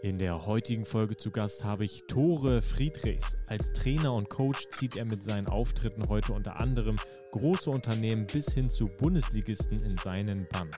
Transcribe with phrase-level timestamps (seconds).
[0.00, 3.36] In der heutigen Folge zu Gast habe ich Tore Friedrichs.
[3.48, 6.96] Als Trainer und Coach zieht er mit seinen Auftritten heute unter anderem
[7.32, 10.70] große Unternehmen bis hin zu Bundesligisten in seinen Bann.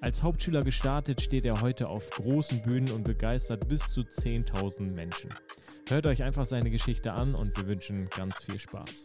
[0.00, 5.34] Als Hauptschüler gestartet steht er heute auf großen Bühnen und begeistert bis zu 10.000 Menschen.
[5.90, 9.04] Hört euch einfach seine Geschichte an und wir wünschen ganz viel Spaß.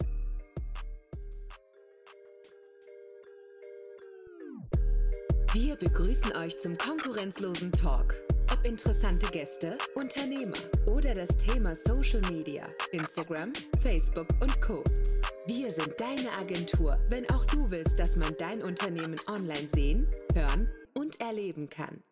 [5.52, 8.31] Wir begrüßen euch zum konkurrenzlosen Talk.
[8.62, 10.54] Ob interessante Gäste, Unternehmer
[10.86, 14.84] oder das Thema Social Media, Instagram, Facebook und Co.
[15.48, 20.70] Wir sind deine Agentur, wenn auch du willst, dass man dein Unternehmen online sehen, hören
[20.94, 22.04] und erleben kann.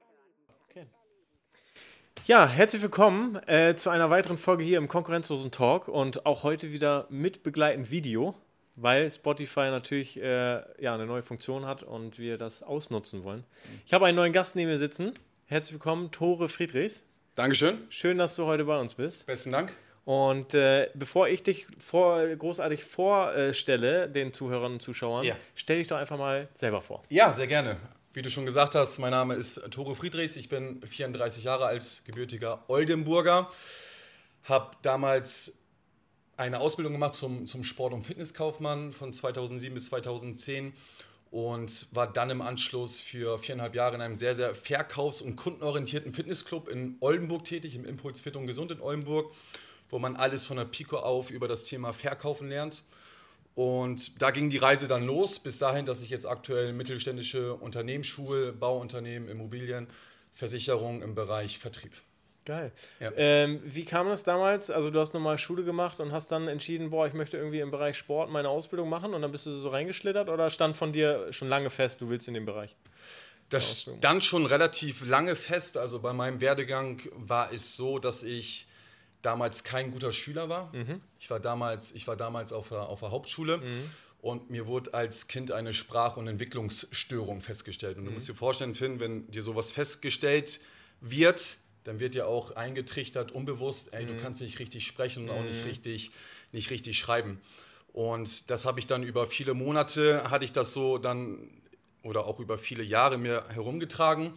[0.70, 0.88] Okay.
[2.26, 6.72] Ja, herzlich willkommen äh, zu einer weiteren Folge hier im konkurrenzlosen Talk und auch heute
[6.72, 8.36] wieder mit begleitend Video
[8.82, 13.44] weil Spotify natürlich äh, ja, eine neue Funktion hat und wir das ausnutzen wollen.
[13.86, 15.14] Ich habe einen neuen Gast neben mir sitzen.
[15.52, 17.02] Herzlich willkommen, Tore Friedrichs.
[17.34, 17.80] Dankeschön.
[17.90, 19.26] Schön, dass du heute bei uns bist.
[19.26, 19.74] Besten Dank.
[20.06, 25.36] Und äh, bevor ich dich vor, großartig vorstelle, den Zuhörern und Zuschauern, ja.
[25.56, 27.02] stell dich doch einfach mal selber vor.
[27.10, 27.78] Ja, sehr gerne.
[28.14, 30.36] Wie du schon gesagt hast, mein Name ist Tore Friedrichs.
[30.36, 33.50] Ich bin 34 Jahre alt, gebürtiger Oldenburger.
[34.44, 35.58] Habe damals
[36.38, 40.74] eine Ausbildung gemacht zum, zum Sport- und Fitnesskaufmann von 2007 bis 2010
[41.32, 46.14] und war dann im Anschluss für viereinhalb Jahre in einem sehr, sehr verkaufs- und kundenorientierten
[46.14, 49.32] Fitnessclub in Oldenburg tätig, im Impuls Fit und Gesund in Oldenburg,
[49.90, 52.84] wo man alles von der Pico auf über das Thema Verkaufen lernt.
[53.56, 58.04] Und da ging die Reise dann los, bis dahin, dass ich jetzt aktuell mittelständische Unternehmen
[58.04, 59.88] schule, Bauunternehmen, Immobilien,
[60.34, 61.92] Versicherung im Bereich Vertrieb.
[62.50, 62.72] Geil.
[63.00, 63.12] Ja.
[63.16, 64.72] Ähm, wie kam das damals?
[64.72, 67.70] Also du hast nochmal Schule gemacht und hast dann entschieden, boah, ich möchte irgendwie im
[67.70, 71.32] Bereich Sport meine Ausbildung machen und dann bist du so reingeschlittert oder stand von dir
[71.32, 72.76] schon lange fest, du willst in dem Bereich?
[73.50, 75.78] Das stand schon relativ lange fest.
[75.78, 78.66] Also bei meinem Werdegang war es so, dass ich
[79.22, 80.74] damals kein guter Schüler war.
[80.74, 81.02] Mhm.
[81.20, 83.58] Ich war damals, ich war damals auf der, auf der Hauptschule.
[83.58, 83.92] Mhm.
[84.22, 87.98] Und mir wurde als Kind eine Sprach- und Entwicklungsstörung festgestellt.
[87.98, 88.16] Und du mhm.
[88.16, 90.62] musst dir vorstellen, Finn, wenn dir sowas festgestellt
[91.00, 94.10] wird, dann wird ja auch eingetrichtert, unbewusst, ey, mhm.
[94.10, 95.70] du kannst nicht richtig sprechen und auch nicht mhm.
[95.70, 96.12] richtig,
[96.52, 97.40] nicht richtig schreiben.
[97.94, 101.50] Und das habe ich dann über viele Monate, hatte ich das so dann,
[102.04, 104.34] oder auch über viele Jahre mir herumgetragen.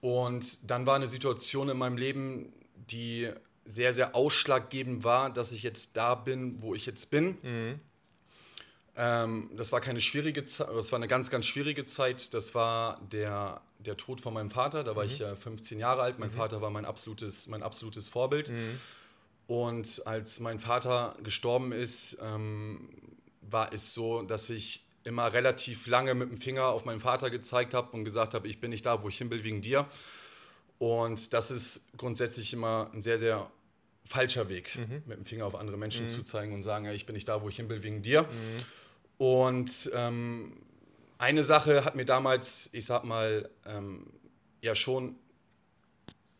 [0.00, 3.30] Und dann war eine Situation in meinem Leben, die
[3.64, 7.38] sehr, sehr ausschlaggebend war, dass ich jetzt da bin, wo ich jetzt bin.
[7.42, 7.80] Mhm.
[8.94, 12.34] Ähm, das war keine schwierige Zeit, das war eine ganz, ganz schwierige Zeit.
[12.34, 14.84] Das war der, der Tod von meinem Vater.
[14.84, 15.10] Da war mhm.
[15.10, 16.18] ich äh, 15 Jahre alt.
[16.18, 16.34] Mein mhm.
[16.34, 18.50] Vater war mein absolutes, mein absolutes Vorbild.
[18.50, 18.80] Mhm.
[19.46, 22.88] Und als mein Vater gestorben ist, ähm,
[23.40, 27.74] war es so, dass ich immer relativ lange mit dem Finger auf meinen Vater gezeigt
[27.74, 29.86] habe und gesagt habe, ich bin nicht da, wo ich hin will, wegen dir.
[30.78, 33.50] Und das ist grundsätzlich immer ein sehr, sehr
[34.04, 35.02] falscher Weg, mhm.
[35.06, 36.08] mit dem Finger auf andere Menschen mhm.
[36.08, 38.22] zu zeigen und sagen, ich bin nicht da, wo ich hin will, wegen dir.
[38.22, 38.62] Mhm.
[39.22, 40.52] Und ähm,
[41.16, 44.08] eine Sache hat mir damals, ich sag mal, ähm,
[44.62, 45.14] ja schon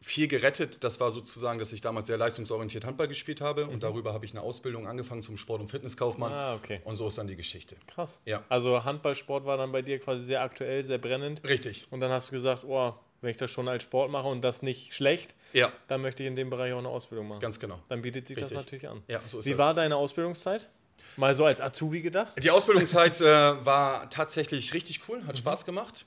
[0.00, 0.82] viel gerettet.
[0.82, 3.74] Das war sozusagen, dass ich damals sehr leistungsorientiert Handball gespielt habe mhm.
[3.74, 6.32] und darüber habe ich eine Ausbildung angefangen zum Sport- und Fitnesskaufmann.
[6.32, 6.80] Ah, okay.
[6.82, 7.76] Und so ist dann die Geschichte.
[7.86, 8.20] Krass.
[8.24, 8.42] Ja.
[8.48, 11.48] Also Handballsport war dann bei dir quasi sehr aktuell, sehr brennend.
[11.48, 11.86] Richtig.
[11.92, 14.60] Und dann hast du gesagt, oh, wenn ich das schon als Sport mache und das
[14.60, 15.72] nicht schlecht, ja.
[15.86, 17.38] dann möchte ich in dem Bereich auch eine Ausbildung machen.
[17.42, 17.78] Ganz genau.
[17.88, 18.54] Dann bietet sich Richtig.
[18.54, 19.04] das natürlich an.
[19.06, 19.58] Ja, so ist Wie das.
[19.60, 20.68] war deine Ausbildungszeit?
[21.16, 22.32] Mal so als Azubi gedacht?
[22.42, 25.38] Die Ausbildungszeit äh, war tatsächlich richtig cool, hat mhm.
[25.38, 26.06] Spaß gemacht.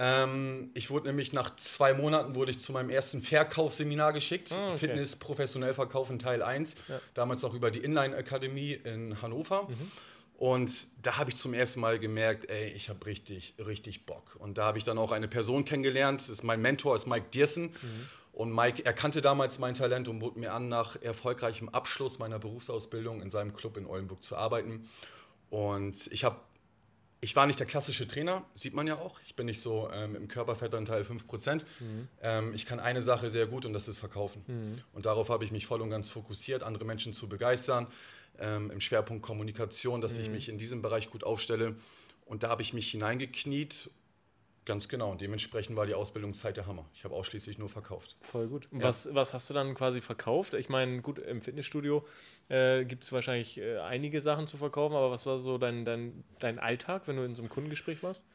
[0.00, 4.52] Ähm, ich wurde nämlich nach zwei Monaten wurde ich zu meinem ersten Verkaufsseminar geschickt.
[4.52, 4.78] Ah, okay.
[4.78, 6.76] Fitness professionell verkaufen Teil 1.
[6.88, 7.00] Ja.
[7.14, 9.64] Damals noch über die Inline Akademie in Hannover.
[9.68, 9.90] Mhm.
[10.38, 10.70] Und
[11.02, 14.36] da habe ich zum ersten Mal gemerkt, ey, ich habe richtig, richtig Bock.
[14.38, 16.20] Und da habe ich dann auch eine Person kennengelernt.
[16.20, 17.64] Das ist mein Mentor, ist Mike Diersen.
[17.64, 18.08] Mhm.
[18.38, 23.20] Und Mike erkannte damals mein Talent und bot mir an, nach erfolgreichem Abschluss meiner Berufsausbildung
[23.20, 24.88] in seinem Club in Oldenburg zu arbeiten.
[25.50, 26.36] Und ich habe
[27.20, 29.18] ich war nicht der klassische Trainer, sieht man ja auch.
[29.26, 31.64] Ich bin nicht so ähm, im Körperfettanteil 5%.
[31.80, 32.08] Mhm.
[32.22, 34.44] Ähm, ich kann eine Sache sehr gut und das ist verkaufen.
[34.46, 34.82] Mhm.
[34.92, 37.88] Und darauf habe ich mich voll und ganz fokussiert, andere Menschen zu begeistern.
[38.38, 40.22] Ähm, Im Schwerpunkt Kommunikation, dass mhm.
[40.22, 41.74] ich mich in diesem Bereich gut aufstelle.
[42.24, 43.90] Und da habe ich mich hineingekniet
[44.68, 45.10] Ganz genau.
[45.12, 46.84] Und dementsprechend war die Ausbildungszeit der Hammer.
[46.92, 48.14] Ich habe ausschließlich nur verkauft.
[48.20, 48.68] Voll gut.
[48.70, 48.82] Ja.
[48.82, 50.52] Was, was hast du dann quasi verkauft?
[50.52, 52.06] Ich meine, gut, im Fitnessstudio
[52.50, 56.22] äh, gibt es wahrscheinlich äh, einige Sachen zu verkaufen, aber was war so dein, dein,
[56.38, 58.26] dein Alltag, wenn du in so einem Kundengespräch warst?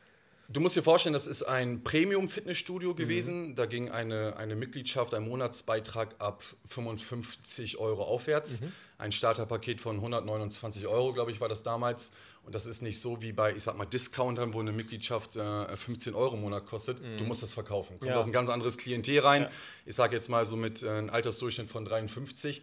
[0.50, 3.50] Du musst dir vorstellen, das ist ein Premium-Fitnessstudio gewesen.
[3.50, 3.56] Mhm.
[3.56, 8.62] Da ging eine, eine Mitgliedschaft, ein Monatsbeitrag ab 55 Euro aufwärts.
[8.62, 8.72] Mhm.
[8.98, 12.12] Ein Starterpaket von 129 Euro, glaube ich, war das damals.
[12.46, 15.78] Und das ist nicht so wie bei, ich sag mal, Discountern, wo eine Mitgliedschaft äh,
[15.78, 17.02] 15 Euro im Monat kostet.
[17.02, 17.18] Mhm.
[17.18, 17.98] Du musst das verkaufen.
[18.00, 18.20] Kommt ja.
[18.20, 19.44] auch ein ganz anderes Klientel rein.
[19.44, 19.50] Ja.
[19.86, 22.62] Ich sage jetzt mal so mit äh, einem Altersdurchschnitt von 53.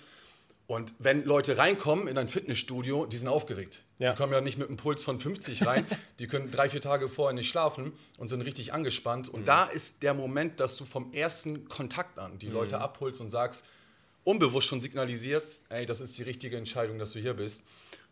[0.70, 3.82] Und wenn Leute reinkommen in ein Fitnessstudio, die sind aufgeregt.
[3.98, 4.12] Ja.
[4.12, 5.84] Die kommen ja nicht mit einem Puls von 50 rein.
[6.20, 9.28] die können drei, vier Tage vorher nicht schlafen und sind richtig angespannt.
[9.28, 9.44] Und mhm.
[9.46, 12.52] da ist der Moment, dass du vom ersten Kontakt an die mhm.
[12.52, 13.66] Leute abholst und sagst,
[14.22, 17.64] unbewusst schon signalisierst, ey, das ist die richtige Entscheidung, dass du hier bist.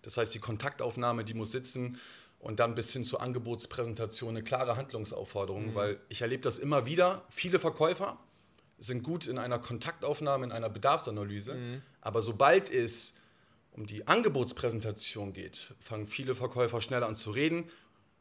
[0.02, 2.00] Das heißt, die Kontaktaufnahme, die muss sitzen
[2.40, 5.74] und dann bis hin zur Angebotspräsentation eine klare Handlungsaufforderung, mhm.
[5.76, 7.24] weil ich erlebe das immer wieder.
[7.30, 8.18] Viele Verkäufer
[8.78, 11.54] sind gut in einer Kontaktaufnahme, in einer Bedarfsanalyse.
[11.54, 11.82] Mhm.
[12.00, 13.16] Aber sobald es
[13.72, 17.70] um die Angebotspräsentation geht, fangen viele Verkäufer schnell an zu reden,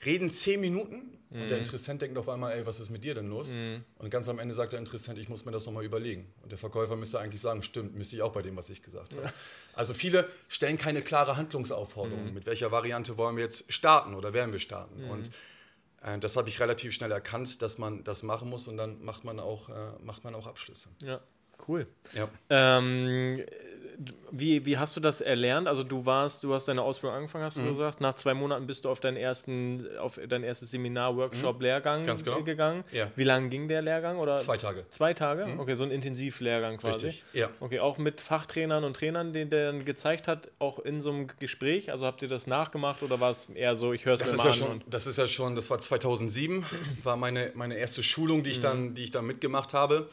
[0.06, 1.42] reden zehn Minuten mhm.
[1.42, 1.63] und der mhm.
[1.63, 3.56] Interessent denkt auf einmal, ey, was ist mit dir denn los?
[3.56, 3.83] Mhm.
[3.98, 6.27] Und ganz am Ende sagt der Interessent, ich muss mir das nochmal überlegen.
[6.44, 9.13] Und der Verkäufer müsste eigentlich sagen, stimmt, müsste ich auch bei dem, was ich gesagt
[9.13, 9.24] habe.
[9.24, 9.33] Ja.
[9.74, 12.27] Also viele stellen keine klare Handlungsaufforderung.
[12.27, 12.33] Mhm.
[12.33, 15.06] Mit welcher Variante wollen wir jetzt starten oder werden wir starten?
[15.06, 15.10] Mhm.
[15.10, 15.31] Und
[16.19, 19.39] das habe ich relativ schnell erkannt, dass man das machen muss und dann macht man
[19.39, 19.74] auch, äh,
[20.04, 20.89] macht man auch Abschlüsse.
[21.01, 21.19] Ja,
[21.68, 21.88] cool.
[22.13, 22.30] Ja.
[22.50, 23.44] Ähm,
[24.31, 25.67] wie, wie hast du das erlernt?
[25.67, 27.75] Also du warst, du hast deine Ausbildung angefangen, hast du mhm.
[27.75, 27.99] gesagt.
[27.99, 31.61] Nach zwei Monaten bist du auf deinen ersten, auf dein erstes Seminar, Workshop, mhm.
[31.63, 32.44] Lehrgang genau.
[32.44, 32.83] gegangen.
[32.91, 33.11] Ja.
[33.15, 34.19] Wie lange ging der Lehrgang?
[34.19, 34.38] Oder?
[34.38, 34.85] Zwei Tage.
[34.89, 35.47] Zwei Tage?
[35.47, 35.59] Mhm.
[35.59, 37.07] Okay, so ein Intensivlehrgang quasi.
[37.07, 37.23] Richtig.
[37.33, 37.49] Ja.
[37.59, 41.27] Okay, auch mit Fachtrainern und Trainern, den der dann gezeigt hat, auch in so einem
[41.39, 41.91] Gespräch.
[41.91, 44.43] Also habt ihr das nachgemacht oder war es eher so, ich höre es mir mal
[44.43, 44.53] ja an?
[44.53, 46.65] Schon, das ist ja schon, das war 2007,
[47.03, 48.63] war meine, meine erste Schulung, die ich, mhm.
[48.63, 50.07] dann, die ich dann mitgemacht habe.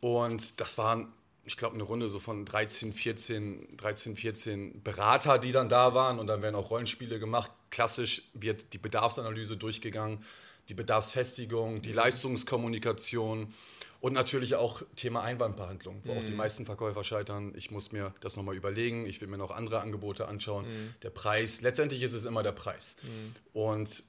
[0.00, 1.08] Und das waren
[1.46, 6.18] ich glaube, eine Runde so von 13, 14, 13, 14 Berater, die dann da waren.
[6.18, 7.52] Und dann werden auch Rollenspiele gemacht.
[7.70, 10.24] Klassisch wird die Bedarfsanalyse durchgegangen,
[10.68, 11.96] die Bedarfsfestigung, die mhm.
[11.96, 13.54] Leistungskommunikation
[14.00, 16.18] und natürlich auch Thema Einwandbehandlung, wo mhm.
[16.18, 16.38] auch die mhm.
[16.38, 17.54] meisten Verkäufer scheitern.
[17.56, 19.06] Ich muss mir das nochmal überlegen.
[19.06, 20.66] Ich will mir noch andere Angebote anschauen.
[20.66, 20.94] Mhm.
[21.02, 22.96] Der Preis, letztendlich ist es immer der Preis.
[23.02, 23.36] Mhm.
[23.52, 24.02] Und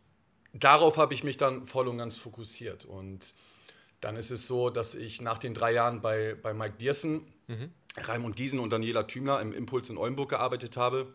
[0.54, 2.86] darauf habe ich mich dann voll und ganz fokussiert.
[2.86, 3.34] Und
[4.02, 7.72] dann ist es so, dass ich nach den drei Jahren bei, bei Mike Diersen, mhm.
[7.98, 11.14] Raimund Giesen und Daniela Thümler im Impuls in Oldenburg gearbeitet habe.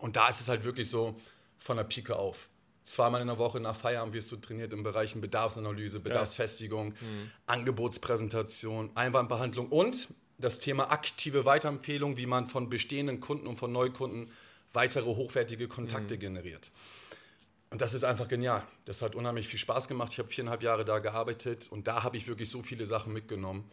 [0.00, 1.16] Und da ist es halt wirklich so
[1.58, 2.48] von der Pike auf.
[2.82, 7.30] Zweimal in der Woche nach Feierabend wirst du trainiert im Bereichen Bedarfsanalyse, Bedarfsfestigung, mhm.
[7.46, 14.30] Angebotspräsentation, Einwandbehandlung und das Thema aktive Weiterempfehlung, wie man von bestehenden Kunden und von Neukunden
[14.72, 16.20] weitere hochwertige Kontakte mhm.
[16.20, 16.70] generiert.
[17.76, 18.62] Und das ist einfach genial.
[18.86, 20.10] Das hat unheimlich viel Spaß gemacht.
[20.10, 23.70] Ich habe viereinhalb Jahre da gearbeitet und da habe ich wirklich so viele Sachen mitgenommen.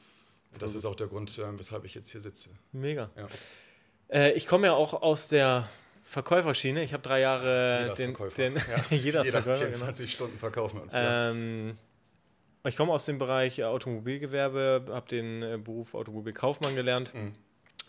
[0.52, 2.50] Und das ist auch der Grund, äh, weshalb ich jetzt hier sitze.
[2.74, 3.10] Mega.
[3.16, 3.28] Ja.
[4.10, 5.70] Äh, ich komme ja auch aus der
[6.02, 6.84] Verkäuferschiene.
[6.84, 8.62] Ich habe drei Jahre den, den ja.
[8.90, 10.14] jeder, jeder Verkäufer, 24 genau.
[10.14, 10.94] Stunden verkaufen wir uns.
[10.98, 11.78] Ähm.
[12.68, 17.14] Ich komme aus dem Bereich Automobilgewerbe, habe den äh, Beruf Automobilkaufmann gelernt.
[17.14, 17.36] Mhm.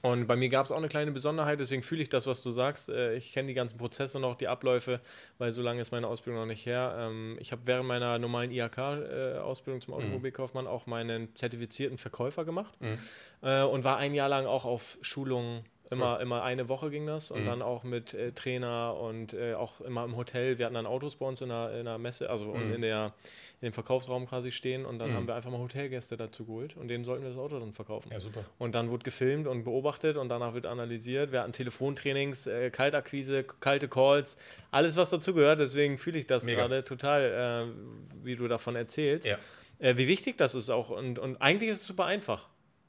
[0.05, 2.53] Und bei mir gab es auch eine kleine Besonderheit, deswegen fühle ich das, was du
[2.53, 2.91] sagst.
[2.91, 5.01] Äh, ich kenne die ganzen Prozesse noch, die Abläufe,
[5.39, 6.95] weil so lange ist meine Ausbildung noch nicht her.
[6.99, 10.01] Ähm, ich habe während meiner normalen IHK-Ausbildung zum mhm.
[10.01, 12.99] Automobilkaufmann auch meinen zertifizierten Verkäufer gemacht mhm.
[13.41, 17.31] Äh, und war ein Jahr lang auch auf Schulungen Immer, immer eine Woche ging das
[17.31, 17.47] und mhm.
[17.47, 20.59] dann auch mit äh, Trainer und äh, auch immer im Hotel.
[20.59, 22.75] Wir hatten dann Autos bei uns in der, in der Messe, also mhm.
[22.75, 23.13] in, der,
[23.61, 25.15] in dem Verkaufsraum quasi stehen und dann mhm.
[25.15, 28.11] haben wir einfach mal Hotelgäste dazu geholt und denen sollten wir das Auto dann verkaufen.
[28.11, 28.45] Ja, super.
[28.57, 31.33] Und dann wurde gefilmt und beobachtet und danach wird analysiert.
[31.33, 34.39] Wir hatten Telefontrainings, äh, Kaltakquise, kalte Calls,
[34.71, 35.61] alles was dazugehört.
[35.61, 39.27] Deswegen fühle ich das gerade total, äh, wie du davon erzählst.
[39.27, 39.37] Ja.
[39.81, 42.49] Äh, wie wichtig das ist auch und, und eigentlich ist es super einfach.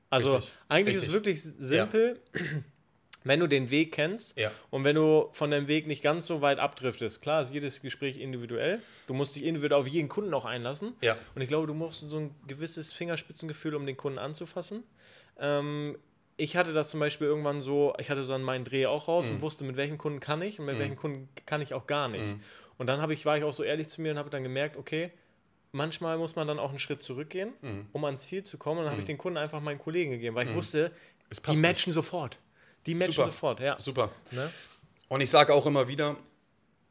[0.09, 0.55] Also Richtig.
[0.69, 1.03] eigentlich Richtig.
[1.03, 2.21] ist es wirklich simpel.
[2.33, 2.41] Ja
[3.25, 4.51] wenn du den Weg kennst ja.
[4.69, 7.21] und wenn du von deinem Weg nicht ganz so weit abdriftest.
[7.21, 8.81] Klar ist jedes Gespräch individuell.
[9.07, 10.93] Du musst dich individuell auf jeden Kunden auch einlassen.
[11.01, 11.17] Ja.
[11.33, 14.83] Und ich glaube, du brauchst so ein gewisses Fingerspitzengefühl, um den Kunden anzufassen.
[15.39, 15.97] Ähm,
[16.37, 19.27] ich hatte das zum Beispiel irgendwann so, ich hatte so an meinen Dreh auch raus
[19.27, 19.35] mhm.
[19.35, 20.79] und wusste, mit welchen Kunden kann ich und mit mhm.
[20.79, 22.25] welchen Kunden kann ich auch gar nicht.
[22.25, 22.41] Mhm.
[22.77, 25.11] Und dann ich, war ich auch so ehrlich zu mir und habe dann gemerkt, okay,
[25.71, 27.87] manchmal muss man dann auch einen Schritt zurückgehen, mhm.
[27.91, 28.79] um ans Ziel zu kommen.
[28.79, 29.13] Und dann habe ich mhm.
[29.13, 30.57] den Kunden einfach meinen Kollegen gegeben, weil ich mhm.
[30.57, 30.91] wusste,
[31.51, 32.37] die matchen sofort.
[32.85, 33.27] Die matchen Super.
[33.29, 33.79] sofort, ja.
[33.79, 34.11] Super.
[34.31, 34.49] Ne?
[35.07, 36.15] Und ich sage auch immer wieder,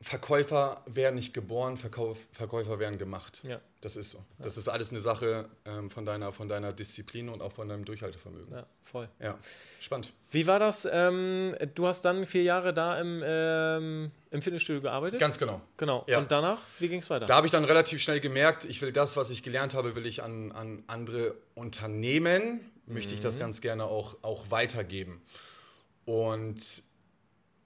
[0.05, 3.41] Verkäufer werden nicht geboren, Verkauf, Verkäufer werden gemacht.
[3.49, 3.61] Ja.
[3.81, 4.19] Das ist so.
[4.19, 4.45] Ja.
[4.45, 7.87] Das ist alles eine Sache ähm, von, deiner, von deiner Disziplin und auch von deinem
[7.87, 8.55] Durchhaltevermögen.
[8.55, 9.09] Ja, voll.
[9.19, 9.39] Ja,
[9.81, 10.13] spannend.
[10.31, 10.87] Wie war das?
[10.91, 15.21] Ähm, du hast dann vier Jahre da im, ähm, im Fitnessstudio gearbeitet?
[15.21, 15.63] Ganz genau.
[15.79, 16.05] Genau.
[16.07, 16.19] Ja.
[16.19, 17.25] Und danach, wie ging es weiter?
[17.25, 20.05] Da habe ich dann relativ schnell gemerkt, ich will das, was ich gelernt habe, will
[20.05, 23.41] ich an, an andere Unternehmen, möchte ich das mhm.
[23.41, 25.23] ganz gerne auch, auch weitergeben.
[26.05, 26.83] Und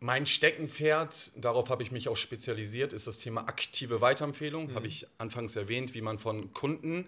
[0.01, 4.69] mein Steckenpferd, darauf habe ich mich auch spezialisiert, ist das Thema aktive Weiterempfehlung.
[4.69, 4.75] Mhm.
[4.75, 7.07] Habe ich anfangs erwähnt, wie man von Kunden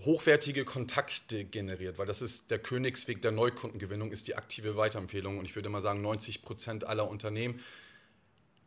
[0.00, 5.38] hochwertige Kontakte generiert, weil das ist der Königsweg der Neukundengewinnung, ist die aktive Weiterempfehlung.
[5.38, 7.60] Und ich würde mal sagen, 90 Prozent aller Unternehmen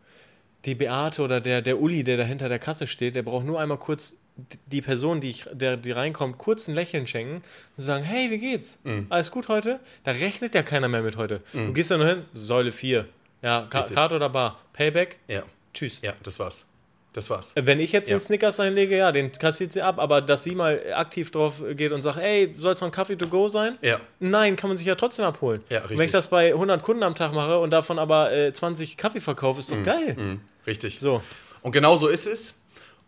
[0.67, 3.59] Die Beate oder der, der Uli, der da hinter der Kasse steht, der braucht nur
[3.59, 4.19] einmal kurz
[4.67, 7.43] die Person, die, ich, der, die reinkommt, kurz ein Lächeln schenken
[7.77, 8.79] und sagen, hey, wie geht's?
[8.85, 9.07] Mhm.
[9.11, 9.81] Alles gut heute?
[10.05, 11.43] Da rechnet ja keiner mehr mit heute.
[11.53, 11.69] Mhm.
[11.69, 13.07] Du gehst da nur hin, Säule 4.
[13.43, 14.61] Ja, Ka Karte oder Bar.
[14.73, 15.19] Payback?
[15.29, 15.43] Ja.
[15.75, 16.01] Tschüss.
[16.03, 16.67] Ja, das war's.
[17.13, 17.53] Das war's.
[17.55, 18.17] Wenn ich jetzt ja.
[18.17, 21.93] den Snickers einlege, ja, den kassiert sie ab, aber dass sie mal aktiv drauf geht
[21.93, 23.77] und sagt, ey, soll es noch ein Kaffee to go sein?
[23.83, 24.01] Ja.
[24.19, 25.63] Nein, kann man sich ja trotzdem abholen.
[25.69, 25.99] Ja, richtig.
[25.99, 29.21] wenn ich das bei 100 Kunden am Tag mache und davon aber äh, 20 Kaffee
[29.21, 29.85] verkaufe, ist doch mhm.
[29.85, 30.15] geil.
[30.17, 30.41] Mhm.
[30.67, 31.01] Richtig.
[31.01, 31.23] So.
[31.61, 32.63] Und genau so ist es.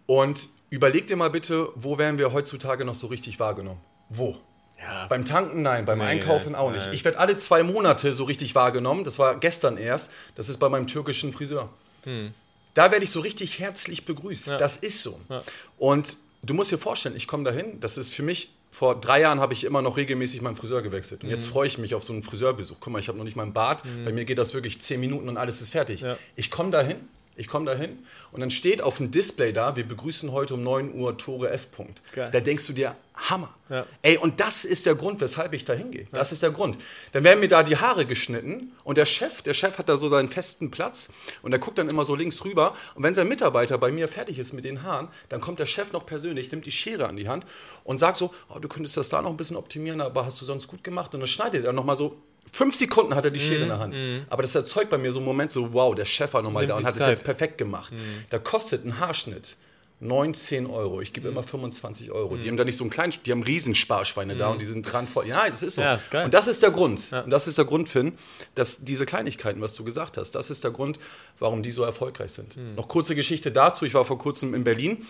[0.07, 3.81] Und Überleg dir mal bitte, wo werden wir heutzutage noch so richtig wahrgenommen?
[4.09, 4.37] Wo?
[4.77, 5.07] Ja.
[5.07, 6.87] Beim Tanken nein, beim nee, Einkaufen auch nicht.
[6.87, 6.95] Nein.
[6.95, 9.05] Ich werde alle zwei Monate so richtig wahrgenommen.
[9.05, 10.11] Das war gestern erst.
[10.35, 11.69] Das ist bei meinem türkischen Friseur.
[12.03, 12.35] Hm.
[12.75, 14.49] Da werde ich so richtig herzlich begrüßt.
[14.49, 14.59] Ja.
[14.59, 15.21] Das ist so.
[15.29, 15.45] Ja.
[15.79, 17.79] Und du musst dir vorstellen, ich komme dahin.
[17.79, 21.23] Das ist für mich vor drei Jahren habe ich immer noch regelmäßig meinen Friseur gewechselt.
[21.23, 21.37] Und mhm.
[21.37, 22.79] jetzt freue ich mich auf so einen Friseurbesuch.
[22.81, 23.85] Guck mal, ich habe noch nicht mal einen Bart.
[23.85, 24.07] Mhm.
[24.07, 26.05] Bei mir geht das wirklich zehn Minuten und alles ist fertig.
[26.35, 26.97] Ich komme dahin,
[27.37, 30.95] ich komme dahin und dann steht auf dem Display da, wir begrüßen heute um 9
[30.95, 31.69] Uhr Tore F.
[32.13, 32.31] Geil.
[32.31, 33.55] Da denkst du dir, Hammer.
[33.69, 33.87] Ja.
[34.03, 36.07] Ey, und das ist der Grund, weshalb ich da hingehe.
[36.11, 36.79] Das ist der Grund.
[37.13, 40.09] Dann werden mir da die Haare geschnitten und der Chef, der Chef hat da so
[40.09, 41.13] seinen festen Platz
[41.43, 42.75] und der guckt dann immer so links rüber.
[42.95, 45.93] Und wenn sein Mitarbeiter bei mir fertig ist mit den Haaren, dann kommt der Chef
[45.93, 47.47] noch persönlich, nimmt die Schere an die Hand
[47.85, 50.45] und sagt so, oh, du könntest das da noch ein bisschen optimieren, aber hast du
[50.45, 51.15] sonst gut gemacht?
[51.15, 52.21] Und dann schneidet er nochmal so
[52.53, 53.95] Fünf Sekunden hat er die Schere mm, in der Hand.
[53.95, 54.27] Mm.
[54.31, 56.77] Aber das erzeugt bei mir so einen Moment so, wow, der Chef war nochmal da
[56.77, 57.93] und hat es jetzt perfekt gemacht.
[57.93, 57.97] Mm.
[58.31, 59.57] Da kostet ein Haarschnitt
[60.01, 61.01] 19 Euro.
[61.01, 61.33] Ich gebe mm.
[61.33, 62.37] immer 25 Euro.
[62.37, 62.51] Die mm.
[62.51, 65.27] haben da nicht so einen kleinen, die haben Riesensparschweine da und die sind dran voll.
[65.27, 65.83] Ja, das ist so.
[65.83, 67.11] Ja, ist und das ist der Grund.
[67.11, 67.23] Ja.
[67.23, 68.13] Und das ist der Grund, Finn,
[68.55, 70.99] dass diese Kleinigkeiten, was du gesagt hast, das ist der Grund,
[71.39, 72.57] warum die so erfolgreich sind.
[72.77, 73.85] Noch kurze Geschichte dazu.
[73.85, 75.05] Ich war vor kurzem in Berlin.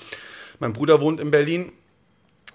[0.60, 1.72] Mein Bruder wohnt in Berlin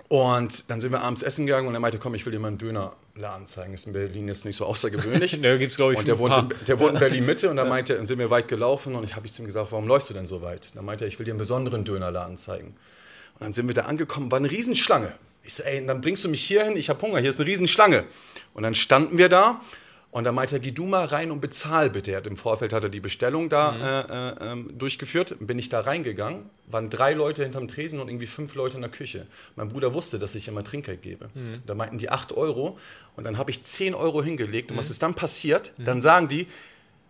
[0.07, 2.47] und dann sind wir abends essen gegangen und er meinte, komm, ich will dir mal
[2.47, 2.98] einen Dönerladen
[3.45, 3.73] zeigen.
[3.73, 5.39] Ist in Berlin jetzt nicht so außergewöhnlich.
[5.41, 7.95] da gibt's, ich, Und der wohnt, in, der wohnt in Berlin Mitte und dann meinte,
[7.95, 10.27] dann sind wir weit gelaufen und ich habe zu ihm gesagt, warum läufst du denn
[10.27, 10.75] so weit?
[10.75, 12.75] Dann meinte er, ich will dir einen besonderen Dönerladen zeigen.
[13.35, 15.13] Und dann sind wir da angekommen, war eine Riesenschlange.
[15.43, 17.49] Ich so, ey, dann bringst du mich hier hin, ich habe Hunger, hier ist eine
[17.49, 18.05] Riesenschlange.
[18.53, 19.61] Und dann standen wir da
[20.11, 22.11] und dann meinte er, geh du mal rein und bezahl bitte.
[22.11, 23.81] Er hat Im Vorfeld hat er die Bestellung da mhm.
[23.81, 25.35] äh, äh, ähm, durchgeführt.
[25.39, 28.89] Bin ich da reingegangen, waren drei Leute hinterm Tresen und irgendwie fünf Leute in der
[28.89, 29.27] Küche.
[29.55, 31.25] Mein Bruder wusste, dass ich immer Trinkgeld gebe.
[31.35, 31.61] Mhm.
[31.67, 32.79] Da meinten die acht Euro
[33.17, 34.71] und dann habe ich zehn Euro hingelegt.
[34.71, 34.79] Und mhm.
[34.79, 35.73] was ist dann passiert?
[35.77, 35.85] Mhm.
[35.85, 36.47] Dann sagen die,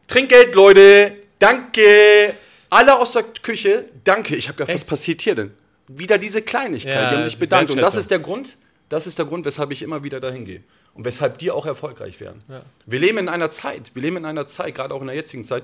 [0.07, 2.33] Trinkgeld, Leute, danke.
[2.69, 4.35] Alle aus der Küche, danke.
[4.35, 5.51] Ich habe gedacht, was passiert hier denn?
[5.87, 6.93] Wieder diese Kleinigkeit.
[6.93, 7.71] Ja, die haben sich bedankt.
[7.71, 8.57] Und das ist der Grund,
[8.89, 12.19] das ist der Grund, weshalb ich immer wieder dahin gehe und weshalb die auch erfolgreich
[12.19, 12.43] werden.
[12.47, 12.63] Ja.
[12.85, 15.43] Wir leben in einer Zeit, wir leben in einer Zeit, gerade auch in der jetzigen
[15.43, 15.63] Zeit.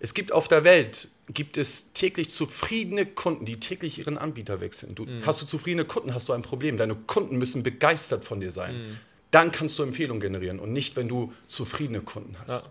[0.00, 4.94] Es gibt auf der Welt gibt es täglich zufriedene Kunden, die täglich ihren Anbieter wechseln.
[4.94, 5.24] Du, mhm.
[5.24, 6.76] Hast du zufriedene Kunden, hast du ein Problem.
[6.76, 8.76] Deine Kunden müssen begeistert von dir sein.
[8.76, 8.98] Mhm.
[9.30, 12.64] Dann kannst du Empfehlungen generieren und nicht, wenn du zufriedene Kunden hast.
[12.64, 12.70] Ja.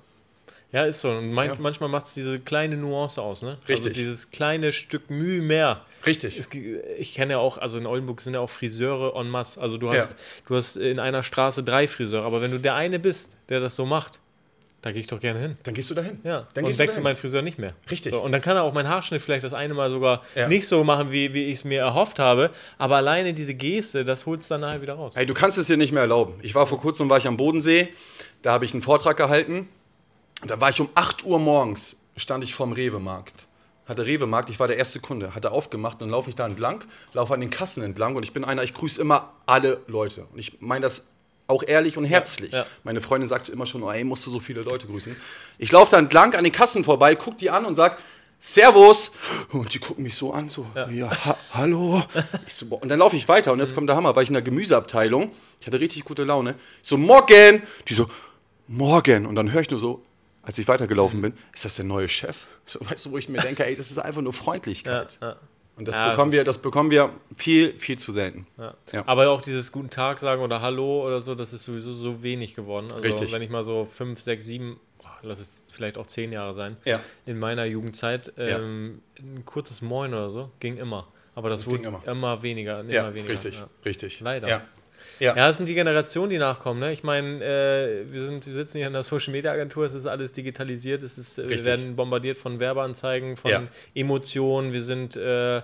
[0.72, 1.10] Ja, ist so.
[1.10, 1.56] Und man, ja.
[1.60, 3.50] manchmal macht es diese kleine Nuance aus, ne?
[3.50, 3.88] Also Richtig.
[3.88, 5.82] Also dieses kleine Stück Mühe mehr.
[6.06, 6.40] Richtig.
[6.40, 6.50] Es,
[6.98, 9.60] ich kenne ja auch, also in Oldenburg sind ja auch Friseure en masse.
[9.60, 10.18] Also du hast, ja.
[10.48, 13.75] du hast in einer Straße drei Friseure, aber wenn du der eine bist, der das
[13.75, 14.20] so macht,
[14.82, 15.58] da gehe ich doch gerne hin.
[15.62, 16.20] Dann gehst du dahin.
[16.24, 16.48] Ja.
[16.56, 17.75] Dann und wechsle meinen Friseur nicht mehr.
[17.92, 18.13] Richtig.
[18.13, 20.48] So, und dann kann er auch meinen Haarschnitt vielleicht das eine Mal sogar Ja.
[20.48, 22.50] nicht so machen, wie, wie ich es mir erhofft habe.
[22.80, 25.13] Aber alleine diese Geste, das holt es dann nachher wieder raus.
[25.16, 26.34] Hey, du kannst es dir nicht mehr erlauben.
[26.42, 27.90] Ich war vor kurzem war ich am Bodensee,
[28.42, 29.68] da habe ich einen Vortrag gehalten.
[30.45, 33.48] Da war ich um 8 Uhr morgens, stand ich vorm Rewe-Markt.
[33.86, 36.83] Hatte Rewe-Markt, ich war der erste Kunde, hatte aufgemacht, dann laufe ich da entlang,
[37.13, 40.25] laufe an den Kassen entlang und ich bin einer, ich grüße immer alle Leute.
[40.31, 41.07] Und ich meine das
[41.48, 42.53] auch ehrlich und herzlich.
[42.53, 42.65] ja.
[42.83, 45.15] Meine Freundin sagte immer schon, oh, ey, musst du so viele Leute grüßen.
[45.57, 47.98] Ich laufe da entlang an den Kassen vorbei, guck die an und sag,
[48.39, 49.12] Servus.
[49.51, 52.01] Und die gucken mich so an, so, ja, ha hallo.
[52.48, 52.65] So.
[52.77, 55.31] Und dann laufe ich weiter und jetzt kommt der Hammer, war ich in der Gemüseabteilung.
[55.60, 56.55] Ich hatte richtig gute Laune.
[56.81, 57.62] Ich so, morgen.
[57.88, 58.10] Die so,
[58.67, 59.27] morgen.
[59.27, 60.03] Und dann höre ich nur so,
[60.43, 62.48] als ich weitergelaufen bin, ist das der neue Chef?
[62.65, 65.17] So, weißt du, wo ich mir denke, ey, das ist einfach nur Freundlichkeit.
[65.21, 65.36] Ja, ja.
[65.77, 68.45] Und das Ja, bekommen das wir, das bekommen wir viel, viel zu selten.
[69.05, 72.55] Aber auch dieses Guten Tag sagen oder Hallo oder so, das ist sowieso so wenig
[72.55, 72.88] geworden.
[72.91, 73.31] Also Richtig.
[73.31, 76.77] wenn ich mal so fünf, sechs, sieben, oh, lass es vielleicht auch zehn Jahre sein,
[77.25, 81.07] in meiner Jugendzeit, ähm, ein kurzes Moin oder so, ging immer.
[81.36, 82.03] Aber das, Das wurde ging immer.
[82.05, 82.43] immer.
[82.43, 83.33] weniger, immer Ja, weniger.
[83.33, 83.67] richtig, Ja.
[83.86, 84.19] richtig.
[84.19, 84.50] Leider.
[84.50, 84.62] Ja.
[85.20, 85.36] Ja.
[85.36, 86.79] Ja, das sind die Generationen, die nachkommen.
[86.79, 86.91] Ne?
[86.91, 90.05] Ich meine, äh, wir, sind, wir sitzen hier in der Social Media Agentur, es ist
[90.05, 93.63] alles digitalisiert, es ist, äh, wir werden bombardiert von Werbeanzeigen, von Ja.
[93.96, 95.62] Emotionen, wir sind, äh,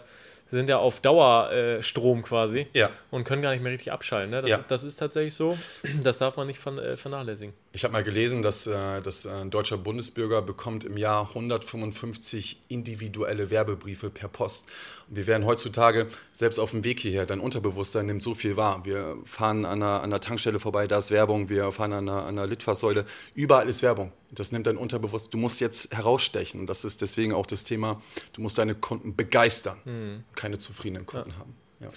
[0.49, 2.89] sind ja auf Dauerstrom äh, Strom quasi Ja.
[3.11, 4.29] und können gar nicht mehr richtig abschalten.
[4.31, 4.41] Ne?
[4.41, 4.57] Das, Ja.
[4.59, 5.57] ist, das ist tatsächlich so,
[6.03, 7.53] das darf man nicht von, äh, vernachlässigen.
[7.73, 12.61] Ich habe mal gelesen, dass, äh, dass äh, ein deutscher Bundesbürger bekommt im Jahr 155
[12.69, 14.69] individuelle Werbebriefe per Post.
[15.09, 18.85] Wir werden heutzutage, selbst auf dem Weg hierher, dein Unterbewusstsein nimmt so viel wahr.
[18.85, 21.49] Wir fahren an einer, an einer Tankstelle vorbei, da ist Werbung.
[21.49, 24.11] Wir fahren an einer, an einer Litfaßsäule, überall ist Werbung.
[24.31, 25.31] Das nimmt dein Unterbewusstsein.
[25.31, 26.67] Du musst jetzt herausstechen.
[26.67, 28.01] Das ist deswegen auch das Thema,
[28.33, 31.55] du musst deine Kunden begeistern, keine zufriedenen Kunden haben.
[31.79, 31.89] Ja.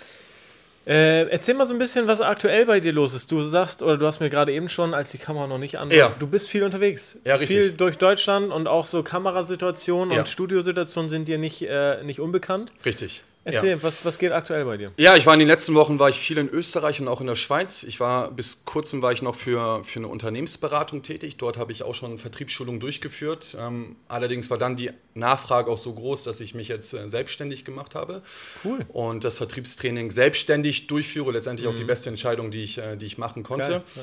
[0.87, 3.31] Äh, erzähl mal so ein bisschen, was aktuell bei dir los ist.
[3.31, 5.91] Du sagst, oder du hast mir gerade eben schon, als die Kamera noch nicht an
[5.91, 6.15] war, Ja.
[6.19, 7.19] du bist viel unterwegs.
[7.25, 7.57] Ja, richtig.
[7.57, 10.21] Viel durch Deutschland und auch so Kamerasituationen Ja.
[10.21, 12.73] und Studiosituationen sind dir nicht, äh, nicht unbekannt.
[12.85, 13.23] Richtig.
[13.43, 13.83] Erzähl, Ja.
[13.83, 14.93] was, was geht aktuell bei dir?
[14.99, 17.27] Ja, ich war in den letzten Wochen war ich viel in Österreich und auch in
[17.27, 17.85] der Schweiz.
[17.85, 21.39] Ich war bis kurzem war ich noch für, für eine Unternehmensberatung tätig.
[21.39, 23.57] Dort habe ich auch schon Vertriebsschulungen durchgeführt.
[23.59, 27.65] Ähm, allerdings war dann die Nachfrage auch so groß, dass ich mich jetzt äh, selbstständig
[27.65, 28.21] gemacht habe.
[28.63, 28.85] Cool.
[28.89, 31.33] Und das Vertriebstraining selbstständig durchführe.
[31.33, 33.79] Letztendlich auch die beste Entscheidung, die ich, äh, die ich machen konnte.
[33.79, 34.01] Mhm.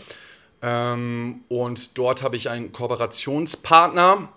[0.63, 4.30] Ähm, und dort habe ich einen Kooperationspartner.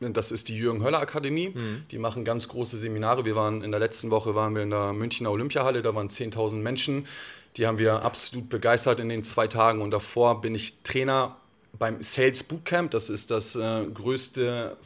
[0.00, 1.54] Das ist die Jürgen Höller Akademie.
[1.90, 3.24] Die machen ganz große Seminare.
[3.24, 5.82] Wir waren in der letzten Woche waren wir in der Münchner Olympiahalle.
[5.82, 7.06] Da waren 10.000 Menschen.
[7.56, 9.80] Die haben wir absolut begeistert in den zwei Tagen.
[9.80, 11.36] Und davor bin ich Trainer
[11.78, 12.90] beim Sales Bootcamp.
[12.90, 14.76] Das ist das äh, größte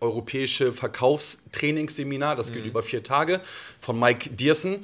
[0.00, 2.34] europäische Verkaufstrainingsseminar.
[2.34, 3.40] Das geht über vier Tage
[3.78, 4.78] von Mike Diersen.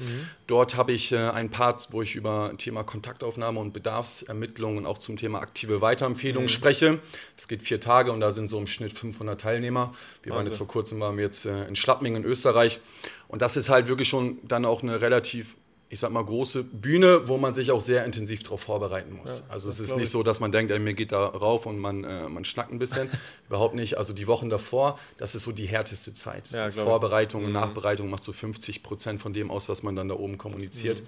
[0.46, 4.98] Dort habe ich äh, einen Part, wo ich über Thema Kontaktaufnahme und Bedarfsermittlung und auch
[4.98, 7.00] zum Thema aktive Weiterempfehlung spreche.
[7.36, 9.94] Das geht vier Tage und da sind so im Schnitt 500 Teilnehmer.
[10.22, 12.80] Wir waren jetzt vor kurzem waren wir jetzt äh, in Schlappming in Österreich
[13.28, 15.56] und das ist halt wirklich schon dann auch eine relativ
[15.88, 19.44] ich sag mal, große Bühne, wo man sich auch sehr intensiv darauf vorbereiten muss.
[19.50, 20.10] also es ist nicht ich.
[20.10, 22.78] so, dass man denkt, ey, mir geht da rauf und man, äh, man schnackt ein
[22.78, 23.08] bisschen.
[23.48, 23.96] Überhaupt nicht.
[23.96, 26.50] Also die Wochen davor, das ist so die härteste Zeit.
[26.50, 26.82] Ja, so.
[26.82, 30.38] Vorbereitung und Nachbereitung macht so 50 Prozent von dem aus, was man dann da oben
[30.38, 31.02] kommuniziert.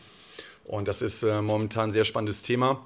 [0.65, 2.85] Und das ist äh, momentan ein sehr spannendes Thema.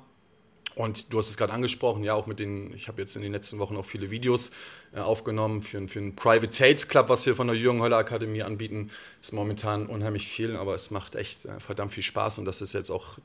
[0.75, 3.33] Und du hast es gerade angesprochen, ja, auch mit den, ich habe jetzt in den
[3.33, 4.53] letzten Wochen auch viele Videos
[4.95, 7.99] äh, aufgenommen für, einen- für einen Private Sales Club, was wir von der Jürgen Höller
[7.99, 8.91] Akademie anbieten.
[9.21, 12.73] Ist momentan unheimlich viel, aber es macht echt äh, verdammt viel Spaß und das ist
[12.73, 13.19] jetzt auch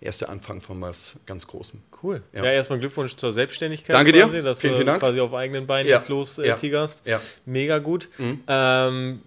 [0.00, 1.82] erst der Anfang von was ganz Großem.
[2.02, 2.22] Cool.
[2.32, 2.52] Ja, Ja.
[2.52, 3.94] erstmal Glückwunsch zur Selbstständigkeit.
[3.94, 4.24] Danke dir.
[4.24, 5.00] Quasi, dass Vielen, du vielen Dank.
[5.00, 5.96] quasi auf eigenen Beinen Ja.
[5.96, 6.54] jetzt los äh, Ja.
[6.56, 7.02] tigerst.
[7.06, 7.20] Ja.
[7.44, 8.08] Mega gut.
[8.48, 9.20] Ähm,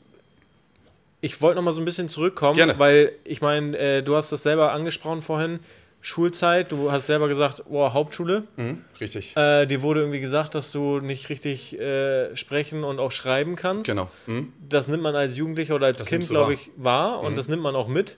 [1.22, 2.80] ich wollte noch mal so ein bisschen zurückkommen, Gerne.
[2.80, 5.60] weil ich meine, äh, du hast das selber angesprochen vorhin.
[6.02, 8.44] Schulzeit, du hast selber gesagt, oh, Hauptschule.
[8.56, 9.36] Mhm, richtig.
[9.36, 13.86] Äh, dir wurde irgendwie gesagt, dass du nicht richtig äh, sprechen und auch schreiben kannst.
[13.86, 14.10] Genau.
[14.26, 14.54] Mhm.
[14.68, 17.64] Das nimmt man als Jugendlicher oder als Das Kind, glaube ich, wahr und das nimmt
[17.64, 18.18] man auch mit.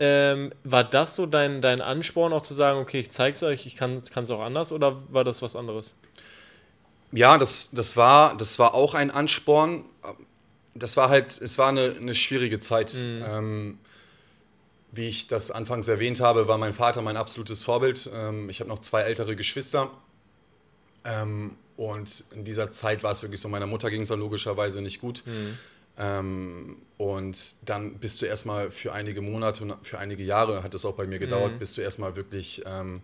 [0.00, 3.66] Ähm, war das so dein, dein Ansporn, auch zu sagen, okay, ich zeige es euch,
[3.66, 5.94] ich kann es auch anders oder war das was anderes?
[7.12, 9.84] Ja, das, das, war, das war auch ein Ansporn.
[10.74, 12.96] Das war halt, es war eine, eine schwierige Zeit.
[12.96, 13.78] Ähm,
[14.92, 18.10] wie ich das anfangs erwähnt habe, war mein Vater mein absolutes Vorbild.
[18.14, 19.90] Ähm, ich habe noch zwei ältere Geschwister.
[21.04, 24.82] Ähm, und in dieser Zeit war es wirklich so, meiner Mutter ging es dann logischerweise
[24.82, 25.24] nicht gut.
[25.98, 30.84] Ähm, und dann bist du erstmal für einige Monate und für einige Jahre, hat es
[30.84, 33.02] auch bei mir gedauert, bist du erstmal wirklich ähm,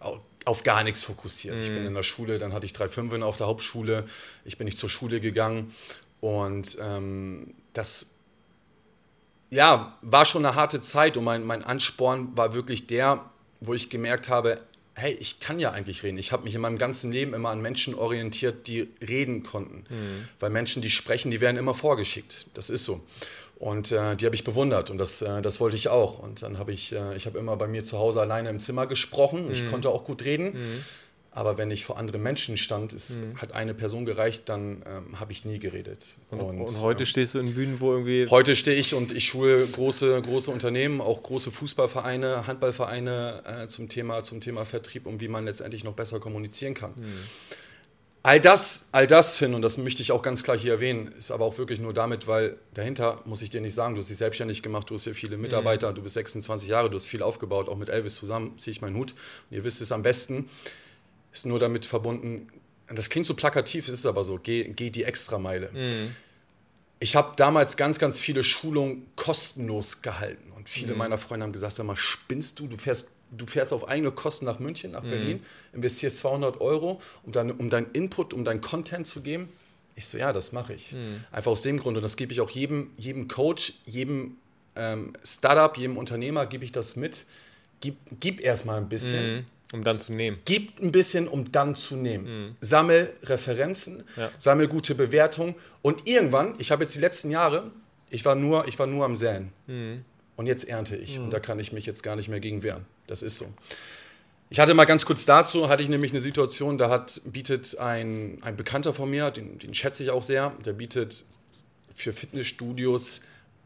[0.00, 1.60] au- auf gar nichts fokussiert.
[1.60, 4.04] Ich bin in der Schule, dann hatte ich drei Fünfen auf der Hauptschule,
[4.44, 5.72] ich bin nicht zur Schule gegangen
[6.20, 8.14] und ähm, das
[9.50, 13.24] ja, war schon eine harte Zeit und mein, mein Ansporn war wirklich der,
[13.60, 14.58] wo ich gemerkt habe,
[14.94, 16.18] hey, ich kann ja eigentlich reden.
[16.18, 19.84] Ich habe mich in meinem ganzen Leben immer an Menschen orientiert, die reden konnten.
[19.88, 20.28] Mhm.
[20.40, 22.46] Weil Menschen, die sprechen, die werden immer vorgeschickt.
[22.54, 23.00] Das ist so.
[23.58, 26.20] Und äh, die habe ich bewundert und das, äh, das wollte ich auch.
[26.20, 28.86] Und dann habe ich, äh, ich habe immer bei mir zu Hause alleine im Zimmer
[28.86, 29.46] gesprochen.
[29.46, 29.52] Mhm.
[29.52, 30.52] Ich konnte auch gut reden.
[30.52, 30.84] Mhm.
[31.30, 33.40] Aber wenn ich vor anderen Menschen stand, es mhm.
[33.40, 36.04] hat eine Person gereicht, dann ähm, habe ich nie geredet.
[36.30, 38.26] Und, und, und heute äh, stehst du in Bühnen, wo irgendwie.
[38.28, 43.88] Heute stehe ich und ich schule große, große Unternehmen, auch große Fußballvereine, Handballvereine äh, zum,
[43.88, 46.92] Thema, zum Thema Vertrieb und wie man letztendlich noch besser kommunizieren kann.
[46.96, 47.04] Mhm.
[48.24, 51.30] All das, all das, Finn, und das möchte ich auch ganz klar hier erwähnen, ist
[51.30, 54.18] aber auch wirklich nur damit, weil dahinter muss ich dir nicht sagen, du hast dich
[54.18, 55.94] selbstständig gemacht, du hast hier viele Mitarbeiter, mhm.
[55.94, 58.96] du bist 26 Jahre, du hast viel aufgebaut, auch mit Elvis zusammen ziehe ich meinen
[58.96, 59.12] Hut.
[59.50, 60.50] Und ihr wisst es am besten
[61.38, 62.48] ist nur damit verbunden,
[62.88, 65.70] das klingt so plakativ, es ist aber so, geh, geh die Extrameile.
[65.72, 66.14] Mhm.
[67.00, 70.98] Ich habe damals ganz, ganz viele Schulungen kostenlos gehalten und viele mhm.
[70.98, 74.46] meiner Freunde haben gesagt, sag mal, spinnst du, du fährst, du fährst auf eigene Kosten
[74.46, 75.10] nach München, nach mhm.
[75.10, 79.48] Berlin, investierst 200 Euro, um, dann, um deinen Input, um deinen Content zu geben.
[79.94, 80.92] Ich so, ja, das mache ich.
[80.92, 81.24] Mhm.
[81.30, 84.38] Einfach aus dem Grund und das gebe ich auch jedem, jedem Coach, jedem
[84.74, 87.26] ähm, Startup, jedem Unternehmer, gebe ich das mit.
[87.80, 89.46] Gib, gib erstmal ein bisschen mhm.
[89.72, 90.38] Um dann zu nehmen.
[90.46, 92.24] Gib ein bisschen, um dann zu nehmen.
[92.24, 92.56] Mhm.
[92.60, 94.30] Sammel Referenzen, ja.
[94.38, 97.70] sammel gute Bewertungen und irgendwann, ich habe jetzt die letzten Jahre,
[98.10, 99.52] ich war nur, ich war nur am Säen.
[99.66, 100.04] Mhm.
[100.36, 101.18] Und jetzt ernte ich.
[101.18, 101.24] Mhm.
[101.24, 102.86] Und da kann ich mich jetzt gar nicht mehr gegen wehren.
[103.06, 103.52] Das ist so.
[104.50, 108.38] Ich hatte mal ganz kurz dazu, hatte ich nämlich eine Situation, da hat, bietet ein,
[108.40, 111.24] ein Bekannter von mir, den, den schätze ich auch sehr, der bietet
[111.94, 113.20] für Fitnessstudios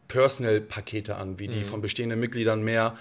[0.09, 1.63] Personal-Pakete an, wie die mhm.
[1.63, 2.97] von bestehenden Mitgliedern mehr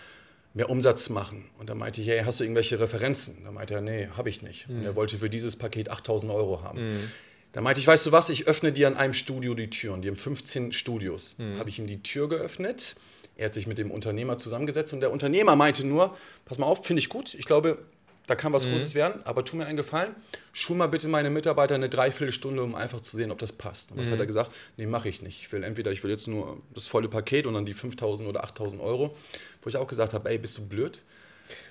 [0.54, 1.44] mehr Umsatz machen.
[1.58, 3.44] Und dann meinte ich, hey, hast du irgendwelche Referenzen?
[3.44, 4.68] Da meinte er, nee, habe ich nicht.
[4.68, 4.78] Mhm.
[4.78, 6.88] Und er wollte für dieses Paket 8000 Euro haben.
[6.88, 7.10] Mhm.
[7.52, 10.02] Da meinte ich, weißt du was, ich öffne dir an einem Studio die Türen.
[10.02, 11.36] Die haben 15 Studios.
[11.38, 11.58] Mhm.
[11.58, 12.96] Habe ich ihm die Tür geöffnet.
[13.36, 16.84] Er hat sich mit dem Unternehmer zusammengesetzt und der Unternehmer meinte nur, pass mal auf,
[16.84, 17.34] finde ich gut.
[17.34, 17.78] Ich glaube,
[18.26, 18.70] da kann was mhm.
[18.70, 20.14] Großes werden, aber tu mir einen Gefallen,
[20.52, 23.90] schul mal bitte meine Mitarbeiter eine Dreiviertelstunde, um einfach zu sehen, ob das passt.
[23.90, 24.12] Und was mhm.
[24.12, 24.52] hat er gesagt?
[24.76, 25.40] Nee, mache ich nicht.
[25.40, 28.44] Ich will entweder, ich will jetzt nur das volle Paket und dann die 5000 oder
[28.44, 29.16] 8000 Euro,
[29.62, 31.00] wo ich auch gesagt habe, ey, bist du blöd?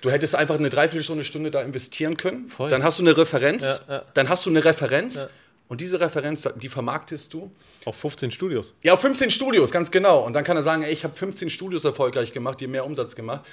[0.00, 2.48] Du hättest einfach eine Dreiviertelstunde, Stunde da investieren können.
[2.48, 2.70] Voll.
[2.70, 3.82] Dann hast du eine Referenz.
[3.88, 4.04] Ja, ja.
[4.14, 5.22] Dann hast du eine Referenz.
[5.22, 5.28] Ja.
[5.68, 7.50] Und diese Referenz, die vermarktest du.
[7.84, 8.74] Auf 15 Studios.
[8.82, 10.22] Ja, auf 15 Studios, ganz genau.
[10.24, 13.16] Und dann kann er sagen, ey, ich habe 15 Studios erfolgreich gemacht, die mehr Umsatz
[13.16, 13.48] gemacht.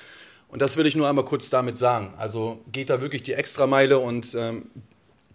[0.50, 2.14] Und das will ich nur einmal kurz damit sagen.
[2.18, 4.70] Also geht da wirklich die Extrameile und ähm,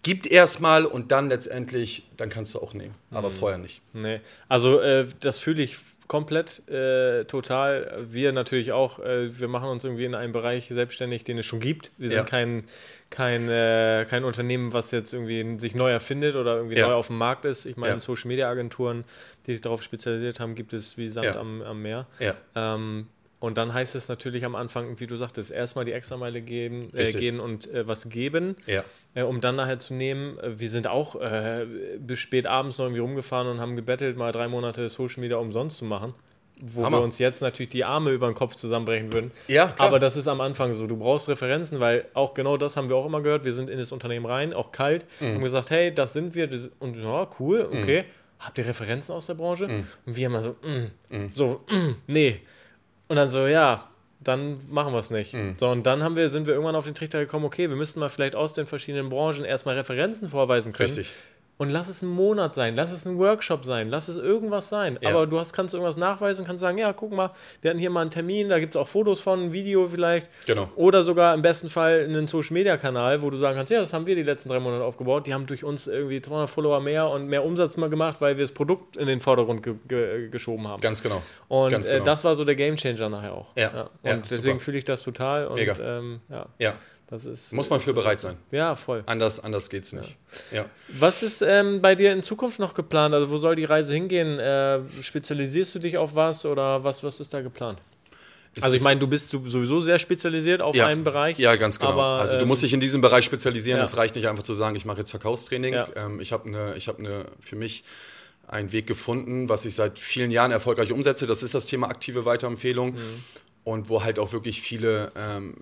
[0.03, 2.93] gibt erstmal und dann letztendlich, dann kannst du auch nehmen.
[3.09, 3.33] Aber mhm.
[3.33, 3.81] vorher nicht.
[3.93, 4.21] Nee.
[4.47, 8.05] Also äh, das fühle ich komplett, äh, total.
[8.09, 8.99] Wir natürlich auch.
[8.99, 11.91] Äh, wir machen uns irgendwie in einem Bereich selbstständig, den es schon gibt.
[11.97, 12.23] Wir sind ja.
[12.23, 12.65] kein,
[13.09, 16.87] kein, äh, kein Unternehmen, was jetzt irgendwie sich neu erfindet oder irgendwie ja.
[16.87, 17.65] neu auf dem Markt ist.
[17.65, 17.99] Ich meine, ja.
[17.99, 19.05] Social Media Agenturen,
[19.47, 22.05] die sich darauf spezialisiert haben, gibt es wie Sand am, am Meer.
[22.55, 23.07] Ähm,
[23.39, 27.11] und dann heißt es natürlich am Anfang, wie du sagtest, erstmal die Extrameile geben, äh,
[27.11, 28.83] gehen und äh, was geben, ja.
[29.13, 30.39] äh, um dann nachher zu nehmen.
[30.39, 31.65] Äh, wir sind auch äh,
[31.99, 35.77] bis spät abends noch irgendwie rumgefahren und haben gebettelt, mal drei Monate Social Media umsonst
[35.77, 36.13] zu machen.
[36.61, 36.99] Wo Hammer.
[36.99, 39.31] wir uns jetzt natürlich die Arme über den Kopf zusammenbrechen würden.
[39.47, 39.89] Ja, klar.
[39.89, 40.87] Aber das ist am Anfang so.
[40.87, 43.43] Du brauchst Referenzen, weil auch genau das haben wir auch immer gehört.
[43.43, 45.35] Wir sind in das Unternehmen rein, auch kalt, mhm.
[45.35, 46.47] und gesagt, hey, das sind wir.
[46.47, 47.79] Das, und ja, cool, mhm.
[47.79, 48.01] okay.
[48.03, 48.05] Mhm.
[48.39, 49.67] Habt ihr Referenzen aus der Branche?
[49.67, 49.87] Mhm.
[50.05, 51.31] Und wir immer so, mm, mhm.
[51.33, 52.41] so, mm, nee.
[53.07, 53.87] Und dann so, ja,
[54.19, 55.33] dann machen wir es nicht.
[55.33, 55.55] Mhm.
[55.55, 57.99] So, und dann haben wir, sind wir irgendwann auf den Trichter gekommen, okay, wir müssten
[57.99, 60.89] mal vielleicht aus den verschiedenen Branchen erstmal Referenzen vorweisen können.
[60.89, 61.13] Richtig.
[61.57, 64.99] Und lass es ein Monat sein, lass es ein Workshop sein, lass es irgendwas sein.
[65.01, 65.11] Ja.
[65.11, 68.01] Aber du hast, kannst irgendwas nachweisen, kannst sagen, ja, guck mal, wir hatten hier mal
[68.01, 70.29] einen Termin, da gibt es auch Fotos von, ein Video vielleicht.
[70.45, 70.69] Genau.
[70.75, 74.15] Oder sogar im besten Fall einen Social-Media-Kanal, wo du sagen kannst, ja, das haben wir
[74.15, 75.27] die letzten drei Monate aufgebaut.
[75.27, 78.43] Die haben durch uns irgendwie 200 Follower mehr und mehr Umsatz mal gemacht, weil wir
[78.43, 80.81] das Produkt in den Vordergrund ge ge geschoben haben.
[80.81, 81.21] Ganz genau.
[81.47, 82.03] Und Ganz äh, genau.
[82.03, 83.55] Äh, das war so der Gamechanger nachher auch.
[83.55, 83.71] Ja.
[83.73, 83.81] ja.
[83.81, 85.47] Und ja, deswegen fühle ich das total.
[85.47, 85.73] Und, Mega.
[85.79, 86.19] Ähm,
[86.59, 86.73] ja.
[87.07, 88.37] Das ist, Muss man für bereit sein.
[88.51, 89.03] Ja, voll.
[89.05, 90.17] Anders, anders es nicht.
[90.51, 90.57] Ja.
[90.57, 90.65] ja.
[90.99, 93.13] Was ist ähm, bei dir in Zukunft noch geplant?
[93.13, 94.39] Also wo soll die Reise hingehen?
[94.39, 97.79] Äh, spezialisierst du dich auf was oder was, was ist da geplant?
[98.55, 101.37] Es also ich meine, du bist sowieso sehr spezialisiert auf ja, einen Bereich.
[101.37, 101.91] Ja, ganz genau.
[101.91, 103.81] Aber, also du musst dich in diesem Bereich spezialisieren.
[103.81, 103.97] Es ja.
[103.97, 105.73] reicht nicht einfach zu sagen, ich mache jetzt Verkaufstraining.
[105.73, 105.87] Ja.
[105.95, 107.83] Ähm, ich habe eine, ich habe eine für mich
[108.47, 111.27] einen Weg gefunden, was ich seit vielen Jahren erfolgreich umsetze.
[111.27, 112.93] Das ist das Thema aktive Weiterempfehlung.
[112.93, 113.23] Mhm.
[113.65, 115.55] Und wo halt auch wirklich viele ähm,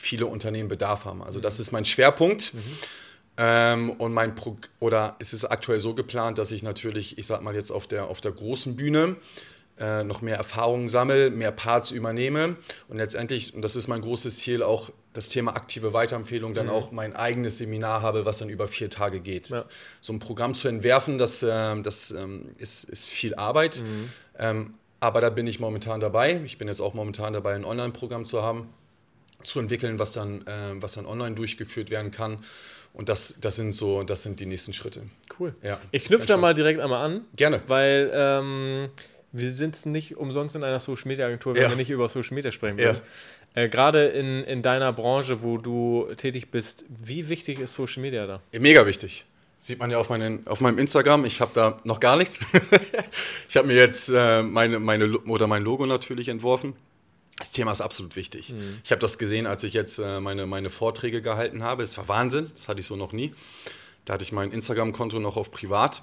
[0.00, 1.22] viele Unternehmen Bedarf haben.
[1.22, 2.54] Also das ist mein Schwerpunkt.
[2.54, 2.60] Mhm.
[3.36, 7.42] Ähm, und mein Pro oder es ist aktuell so geplant, dass ich natürlich, ich sag
[7.42, 9.16] mal jetzt auf der, auf der großen Bühne
[9.78, 12.56] äh, noch mehr Erfahrungen sammle, mehr Parts übernehme
[12.88, 16.72] und letztendlich, und das ist mein großes Ziel, auch das Thema aktive Weiterempfehlung, dann mhm.
[16.72, 19.48] auch mein eigenes Seminar habe, was dann über vier Tage geht.
[19.48, 19.64] Ja.
[20.00, 23.80] So ein Programm zu entwerfen, das, äh, das ähm, ist, ist viel Arbeit.
[23.80, 24.12] Mhm.
[24.38, 26.42] Ähm, aber da bin ich momentan dabei.
[26.44, 28.68] Ich bin jetzt auch momentan dabei, ein Online-Programm zu haben
[29.44, 32.38] zu entwickeln, was dann, äh, was dann online durchgeführt werden kann.
[32.92, 35.02] Und das, das sind so, das sind die nächsten Schritte.
[35.38, 35.54] Cool.
[35.62, 37.20] Ja, ich knüpfe da mal direkt einmal an.
[37.36, 37.62] Gerne.
[37.68, 38.88] Weil ähm,
[39.32, 41.68] wir sind nicht umsonst in einer Social Media Agentur, wenn ja.
[41.68, 43.00] wir nicht über Social Media sprechen wollen.
[43.54, 43.62] Ja.
[43.62, 48.26] Äh, Gerade in, in deiner Branche, wo du tätig bist, wie wichtig ist Social Media
[48.26, 48.40] da?
[48.58, 49.24] Mega wichtig.
[49.58, 51.24] Sieht man ja auf, meinen, auf meinem Instagram.
[51.26, 52.40] Ich habe da noch gar nichts.
[53.48, 56.74] ich habe mir jetzt äh, meine, meine oder mein Logo natürlich entworfen.
[57.40, 58.50] Das Thema ist absolut wichtig.
[58.50, 58.80] Mhm.
[58.84, 61.82] Ich habe das gesehen, als ich jetzt äh, meine, meine Vorträge gehalten habe.
[61.82, 63.32] Es war Wahnsinn, das hatte ich so noch nie.
[64.04, 66.02] Da hatte ich mein Instagram-Konto noch auf privat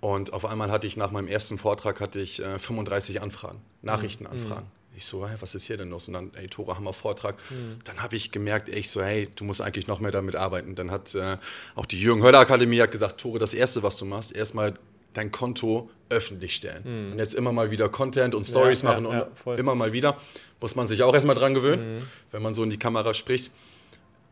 [0.00, 4.64] und auf einmal hatte ich nach meinem ersten Vortrag hatte ich äh, 35 Anfragen, Nachrichtenanfragen.
[4.64, 4.96] Mhm.
[4.96, 6.08] Ich so, hey, was ist hier denn los?
[6.08, 7.36] Und dann, ey, Tore, Hammer Vortrag.
[7.50, 7.78] Mhm.
[7.84, 10.74] Dann habe ich gemerkt, ey, ich so, hey, du musst eigentlich noch mehr damit arbeiten.
[10.74, 11.38] Dann hat äh,
[11.76, 14.74] auch die Jürgen Höller Akademie hat gesagt, Tore, das Erste, was du machst, erstmal
[15.14, 16.82] dein Konto öffentlich stellen.
[16.84, 17.12] Mhm.
[17.12, 19.92] Und jetzt immer mal wieder Content und Stories ja, machen ja, und ja, immer mal
[19.92, 20.16] wieder.
[20.60, 22.02] Muss man sich auch erstmal dran gewöhnen, mhm.
[22.30, 23.50] wenn man so in die Kamera spricht.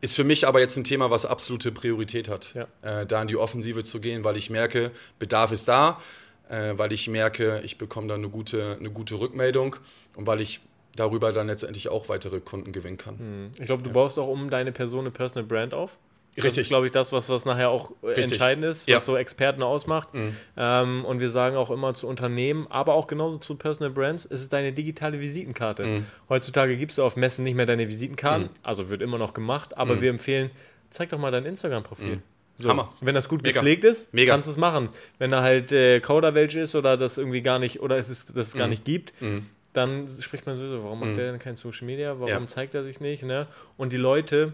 [0.01, 3.37] Ist für mich aber jetzt ein Thema, was absolute Priorität hat, äh, da in die
[3.37, 6.01] Offensive zu gehen, weil ich merke, Bedarf ist da,
[6.49, 9.77] äh, weil ich merke, ich bekomme da eine gute, eine gute Rückmeldung
[10.17, 10.59] und weil ich
[10.95, 13.15] darüber dann letztendlich auch weitere Kunden gewinnen kann.
[13.15, 13.51] Mhm.
[13.59, 15.97] Ich glaube, du baust auch um deine Person eine Personal Brand auf.
[16.35, 16.61] Das Richtig.
[16.63, 18.25] ist, glaube ich, das, was, was nachher auch äh, Richtig.
[18.25, 18.97] entscheidend ist, ja.
[18.97, 20.13] was so Experten ausmacht.
[20.13, 20.35] Mhm.
[20.57, 24.41] Ähm, und wir sagen auch immer zu Unternehmen, aber auch genauso zu Personal Brands, es
[24.41, 25.85] ist deine digitale Visitenkarte.
[25.85, 26.05] Mhm.
[26.29, 28.49] Heutzutage gibst du auf Messen nicht mehr deine Visitenkarten, mhm.
[28.63, 30.01] also wird immer noch gemacht, aber mhm.
[30.01, 30.49] wir empfehlen,
[30.89, 32.15] zeig doch mal dein Instagram-Profil.
[32.15, 32.21] Mhm.
[32.55, 32.93] So, Hammer.
[33.01, 33.53] Wenn das gut Mega.
[33.53, 34.31] gepflegt ist, Mega.
[34.31, 34.89] kannst du es machen.
[35.17, 38.47] Wenn da halt äh, Kauderwelsch ist oder das irgendwie gar nicht, oder es ist, das
[38.47, 38.71] es gar mhm.
[38.71, 39.13] nicht gibt,
[39.73, 42.19] dann spricht man so, warum macht der denn kein Social Media?
[42.19, 42.47] Warum ja.
[42.47, 43.23] zeigt er sich nicht?
[43.23, 43.47] Ne?
[43.75, 44.53] Und die Leute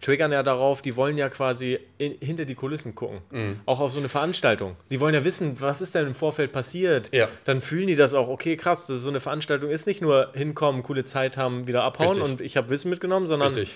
[0.00, 3.18] triggern ja darauf, die wollen ja quasi in, hinter die Kulissen gucken.
[3.30, 3.60] Mhm.
[3.66, 4.76] Auch auf so eine Veranstaltung.
[4.90, 7.10] Die wollen ja wissen, was ist denn im Vorfeld passiert.
[7.12, 7.28] Ja.
[7.44, 10.30] Dann fühlen die das auch, okay, krass, das ist so eine Veranstaltung ist nicht nur
[10.34, 12.24] hinkommen, coole Zeit haben, wieder abhauen Richtig.
[12.24, 13.74] und ich habe Wissen mitgenommen, sondern Richtig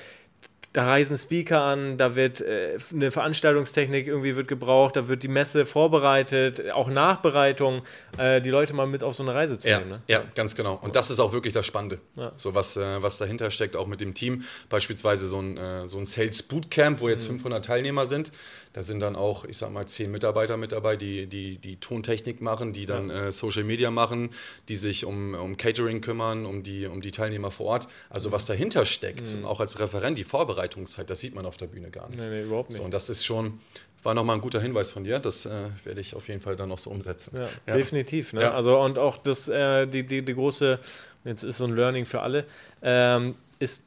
[0.74, 5.28] da reisen Speaker an, da wird äh, eine Veranstaltungstechnik irgendwie wird gebraucht, da wird die
[5.28, 7.82] Messe vorbereitet, auch Nachbereitung,
[8.18, 9.90] äh, die Leute mal mit auf so eine Reise zu ja, nehmen.
[9.90, 10.02] Ne?
[10.08, 10.80] Ja, ganz genau.
[10.82, 12.00] Und das ist auch wirklich das Spannende.
[12.16, 12.32] Ja.
[12.38, 14.42] So was, äh, was dahinter steckt, auch mit dem Team.
[14.68, 17.38] Beispielsweise so ein, äh, so ein Sales Bootcamp, wo jetzt mhm.
[17.38, 18.32] 500 Teilnehmer sind.
[18.72, 22.40] Da sind dann auch, ich sag mal, zehn Mitarbeiter mit dabei, die die, die Tontechnik
[22.40, 23.26] machen, die dann ja.
[23.26, 24.30] Äh, Social Media machen,
[24.68, 27.88] die sich um, um Catering kümmern, um die, um die Teilnehmer vor Ort.
[28.10, 29.44] Also was dahinter steckt, mhm.
[29.44, 32.18] auch als Referent, die Vorbereitung Vorbereitungszeit, das sieht man auf der Bühne gar nicht.
[32.18, 32.78] Nee, nee, überhaupt nicht.
[32.78, 33.60] So, und das ist schon,
[34.02, 35.18] war nochmal ein guter Hinweis von dir.
[35.18, 35.50] Das äh,
[35.84, 37.36] werde ich auf jeden Fall dann noch so umsetzen.
[37.36, 37.76] Ja, ja.
[37.76, 38.32] Definitiv.
[38.32, 38.42] Ne?
[38.42, 38.54] Ja.
[38.54, 40.78] Also und auch das, äh, die, die, die große,
[41.24, 42.44] jetzt ist so ein Learning für alle,
[42.82, 43.84] ähm, ist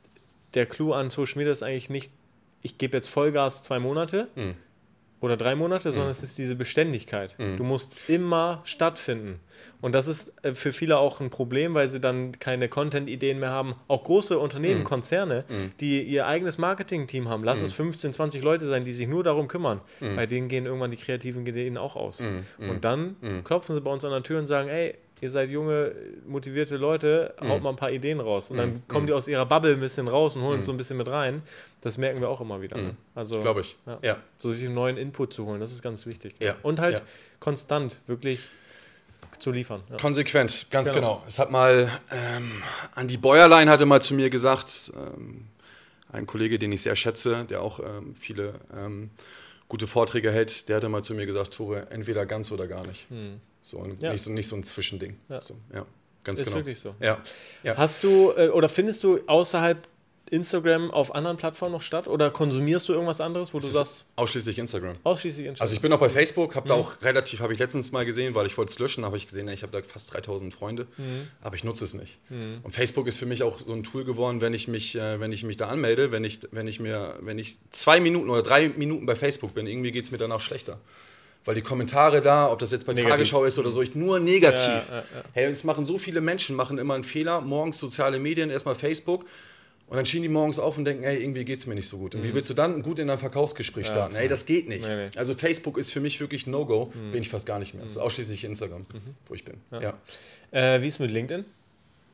[0.53, 2.11] der Clou an Social Media ist eigentlich nicht,
[2.61, 4.27] ich gebe jetzt Vollgas zwei Monate.
[4.35, 4.55] Mhm
[5.19, 6.11] oder drei Monate, sondern mhm.
[6.11, 7.35] es ist diese Beständigkeit.
[7.39, 7.57] Mhm.
[7.57, 9.39] Du musst immer stattfinden.
[9.81, 13.49] Und das ist äh, für viele auch ein Problem, weil sie dann keine Content-Ideen mehr
[13.49, 13.75] haben.
[13.87, 14.85] Auch große Unternehmen, mhm.
[14.85, 15.71] Konzerne, mhm.
[15.79, 18.13] die ihr eigenes Marketing-Team haben, lass es 15, mhm.
[18.13, 19.81] 20 Leute sein, die sich nur darum kümmern.
[19.99, 20.15] Mhm.
[20.15, 22.23] Bei denen gehen irgendwann die kreativen Ideen auch aus.
[22.57, 25.93] Und dann klopfen sie bei uns an der Tür und sagen, ey, ihr seid junge,
[26.25, 28.51] motivierte Leute, haut mal ein paar Ideen raus.
[28.51, 30.77] Und dann kommen die aus ihrer Bubble ein bisschen raus und holen uns so ein
[30.77, 31.41] bisschen mit rein.
[31.81, 32.77] Das merken wir auch immer wieder.
[32.77, 32.95] Ne?
[33.15, 33.75] Also, Glaube ich.
[33.85, 34.17] Ja, ja.
[34.35, 36.35] So sich einen neuen Input zu holen, das ist ganz wichtig.
[36.39, 36.55] Ja.
[36.63, 37.03] Und halt
[37.39, 38.49] konstant, wirklich
[39.39, 39.83] zu liefern.
[39.89, 39.97] Ja.
[39.97, 41.15] Konsequent, ganz genau.
[41.15, 41.23] genau.
[41.27, 42.63] Es hat mal, ähm,
[42.95, 45.47] Andi Bäuerlein hatte mal zu mir gesagt, ähm,
[46.11, 49.11] ein Kollege, den ich sehr schätze, der auch ähm, viele ähm,
[49.67, 53.07] gute Vorträge hält, der hatte mal zu mir gesagt, Tore, entweder ganz oder gar nicht.
[53.67, 54.13] So, ja.
[54.13, 55.19] nicht, so nicht so ein Zwischending.
[55.27, 55.41] Ja.
[55.41, 55.85] So, ja.
[56.23, 56.57] Ganz ist genau.
[56.57, 56.95] wirklich so.
[57.01, 57.21] Ja.
[57.63, 57.75] ja.
[57.75, 59.85] Hast du äh, oder findest du außerhalb
[60.29, 64.05] Instagram auf anderen Plattformen noch statt oder konsumierst du irgendwas anderes, wo es du sagst?
[64.15, 64.95] Ausschließlich Instagram.
[65.03, 65.63] Ausschließlich Instagram.
[65.63, 66.69] Also ich bin auch bei Facebook, habe mhm.
[66.69, 69.27] da auch relativ, habe ich letztens mal gesehen, weil ich wollte es löschen, habe ich
[69.27, 71.27] gesehen, ich habe da fast 3000 Freunde, mhm.
[71.41, 72.19] aber ich nutze es nicht.
[72.29, 72.59] Mhm.
[72.63, 75.33] Und Facebook ist für mich auch so ein Tool geworden, wenn ich mich, äh, wenn
[75.33, 78.69] ich mich da anmelde, wenn ich, wenn ich mir, wenn ich zwei Minuten oder drei
[78.69, 80.79] Minuten bei Facebook bin, irgendwie geht es mir danach schlechter
[81.47, 83.11] weil die Kommentare da, ob das jetzt bei negativ.
[83.11, 84.67] Tagesschau ist oder so, ich nur negativ.
[84.67, 85.23] Ja, ja, ja.
[85.31, 87.39] Hey, es machen so viele Menschen, machen immer einen Fehler.
[87.39, 89.25] Morgens soziale Medien, erstmal Facebook.
[89.87, 91.97] Und dann stehen die morgens auf und denken, ey, irgendwie geht es mir nicht so
[91.97, 92.13] gut.
[92.13, 92.25] Und mhm.
[92.25, 94.15] wie willst du dann gut in ein Verkaufsgespräch starten?
[94.15, 94.85] Ja, ey, das geht nicht.
[94.85, 95.09] Nee, nee.
[95.15, 97.13] Also Facebook ist für mich wirklich No-Go, mhm.
[97.13, 97.85] bin ich fast gar nicht mehr.
[97.85, 98.03] Es ist mhm.
[98.03, 99.15] ausschließlich Instagram, mhm.
[99.27, 99.55] wo ich bin.
[100.51, 101.45] Äh, wie ist mit LinkedIn?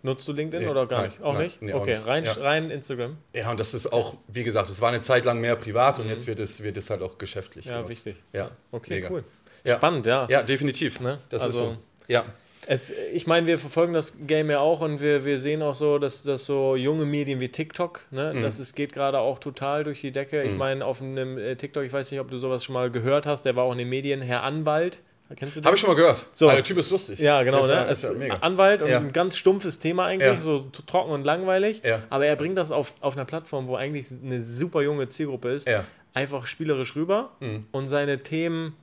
[0.05, 1.21] Nutzt du LinkedIn nee, oder gar nein, nicht?
[1.21, 1.61] Auch nein, nicht?
[1.61, 2.07] Nee, okay, auch nicht.
[2.07, 2.33] Rein, ja.
[2.33, 3.17] rein Instagram.
[3.33, 6.05] Ja, und das ist auch, wie gesagt, es war eine Zeit lang mehr privat und
[6.05, 6.11] mhm.
[6.11, 7.65] jetzt wird es, wird es halt auch geschäftlich.
[7.65, 8.05] Ja, genutzt.
[8.05, 8.21] wichtig.
[8.33, 9.09] Ja, okay, Mega.
[9.09, 9.23] cool.
[9.65, 10.27] Spannend, ja.
[10.29, 10.99] Ja, definitiv.
[10.99, 11.19] Ne?
[11.29, 11.77] Das also, ist so.
[12.07, 12.25] Ja.
[12.65, 15.99] Es, ich meine, wir verfolgen das Game ja auch und wir, wir sehen auch so,
[15.99, 18.41] dass, dass so junge Medien wie TikTok, ne, mhm.
[18.41, 20.41] das ist, geht gerade auch total durch die Decke.
[20.41, 20.49] Mhm.
[20.49, 23.25] Ich meine, auf einem äh, TikTok, ich weiß nicht, ob du sowas schon mal gehört
[23.25, 24.99] hast, der war auch in den Medien, Herr Anwalt,
[25.35, 25.65] Kennst du den?
[25.65, 26.25] Habe ich schon mal gehört.
[26.33, 26.49] So.
[26.49, 27.19] der Typ ist lustig.
[27.19, 27.59] Ja, genau.
[27.59, 27.85] Ist, ne?
[27.89, 28.99] ist, ist Anwalt und ja.
[28.99, 30.39] ein ganz stumpfes Thema eigentlich, ja.
[30.39, 31.81] so trocken und langweilig.
[32.09, 35.67] Aber er bringt das auf, auf einer Plattform, wo eigentlich eine super junge Zielgruppe ist,
[36.13, 37.65] einfach spielerisch rüber mhm.
[37.71, 38.75] und seine Themen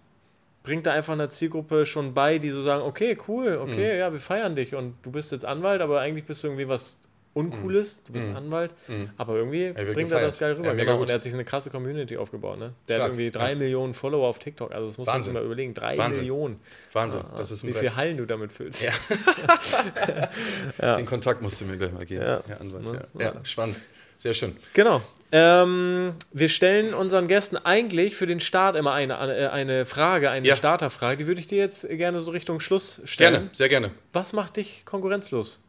[0.62, 3.98] bringt er einfach einer Zielgruppe schon bei, die so sagen, okay, cool, okay, mhm.
[3.98, 6.98] ja, wir feiern dich und du bist jetzt Anwalt, aber eigentlich bist du irgendwie was
[7.32, 8.36] Uncooles, du bist mhm.
[8.36, 9.10] Anwalt, mhm.
[9.16, 10.12] aber irgendwie er bringt gefeiert.
[10.12, 10.68] er das geil rüber.
[10.68, 11.00] Ja, genau.
[11.00, 12.58] Und er hat sich eine krasse Community aufgebaut.
[12.58, 12.72] Ne?
[12.88, 13.02] Der Stark.
[13.02, 13.56] hat irgendwie drei ja.
[13.56, 14.72] Millionen Follower auf TikTok.
[14.72, 15.34] Also das muss Wahnsinn.
[15.34, 15.74] man sich mal überlegen.
[15.74, 16.22] Drei Wahnsinn.
[16.22, 16.60] Millionen.
[16.92, 17.20] Wahnsinn.
[17.20, 18.84] Ja, das ist wie viele Hallen du damit füllst.
[20.80, 20.96] Ja.
[20.96, 22.84] Den Kontakt musst du mir gleich mal geben, Herr Anwalt.
[22.84, 23.08] Ne?
[23.18, 23.32] Ja.
[23.44, 23.80] spannend.
[24.16, 24.56] Sehr schön.
[24.74, 25.02] Genau.
[25.32, 30.54] Ähm, wir stellen unseren Gästen eigentlich für den Start immer eine, äh, eine Frage, eine
[30.54, 31.18] Starterfrage.
[31.18, 33.34] Die würde ich dir jetzt gerne so Richtung Schluss stellen.
[33.34, 33.90] Gerne, sehr gerne.
[34.12, 35.60] Was macht dich konkurrenzlos?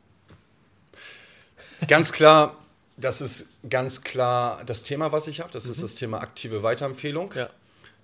[1.88, 2.58] Ganz klar,
[2.98, 5.52] das ist ganz klar das Thema, was ich habe.
[5.52, 5.72] Das mhm.
[5.72, 7.34] ist das Thema aktive Weiterempfehlung.
[7.36, 7.50] Ja.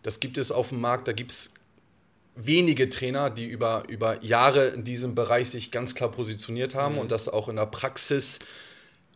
[0.03, 1.07] Das gibt es auf dem Markt.
[1.07, 1.53] Da gibt es
[2.35, 7.01] wenige Trainer, die über, über Jahre in diesem Bereich sich ganz klar positioniert haben mhm.
[7.01, 8.39] und das auch in der Praxis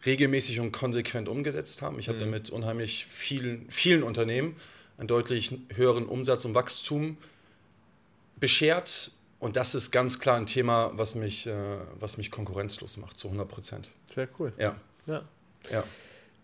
[0.06, 2.00] regelmäßig und konsequent umgesetzt haben.
[2.00, 2.24] Ich habe mhm.
[2.24, 4.56] damit unheimlich vielen, vielen Unternehmen
[4.97, 7.17] einen deutlich höheren Umsatz und Wachstum
[8.39, 13.19] beschert und das ist ganz klar ein Thema, was mich, äh, was mich konkurrenzlos macht,
[13.19, 13.89] zu 100 Prozent.
[14.13, 14.54] Sehr cool.
[14.58, 14.76] Ja.
[15.08, 15.21] ja.
[15.71, 15.84] ja.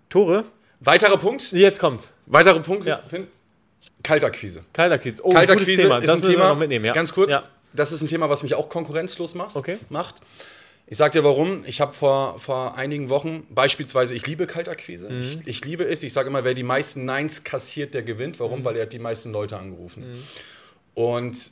[0.10, 0.45] Tore?
[0.80, 1.51] Weiterer Punkt?
[1.51, 2.10] Jetzt kommt.
[2.27, 2.86] Weiterer Punkt?
[2.86, 3.03] Ja.
[4.03, 4.63] Kaltakquise.
[4.73, 5.17] Kaltakquise.
[5.23, 5.97] Oh, Kaltakquise Thema.
[5.97, 6.56] ist das ein Thema.
[6.56, 6.93] Mitnehmen, ja.
[6.93, 7.32] Ganz kurz.
[7.32, 7.43] Ja.
[7.73, 9.56] Das ist ein Thema, was mich auch konkurrenzlos macht.
[9.56, 9.77] Okay.
[9.89, 10.15] macht.
[10.89, 11.63] Ich sag dir warum.
[11.65, 15.10] Ich habe vor, vor einigen Wochen beispielsweise, ich liebe Kaltakquise.
[15.10, 15.19] Mhm.
[15.19, 16.01] Ich, ich, liebe es.
[16.03, 18.39] Ich sage immer, wer die meisten Neins kassiert, der gewinnt.
[18.39, 18.60] Warum?
[18.60, 18.65] Mhm.
[18.65, 20.12] Weil er hat die meisten Leute angerufen.
[20.12, 20.23] Mhm.
[20.93, 21.51] Und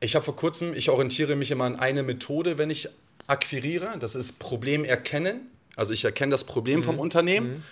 [0.00, 2.88] ich habe vor kurzem, ich orientiere mich immer an eine Methode, wenn ich
[3.26, 3.96] akquiriere.
[3.98, 5.50] Das ist Problem erkennen.
[5.76, 6.84] Also ich erkenne das Problem mhm.
[6.84, 7.52] vom Unternehmen.
[7.52, 7.62] Mhm.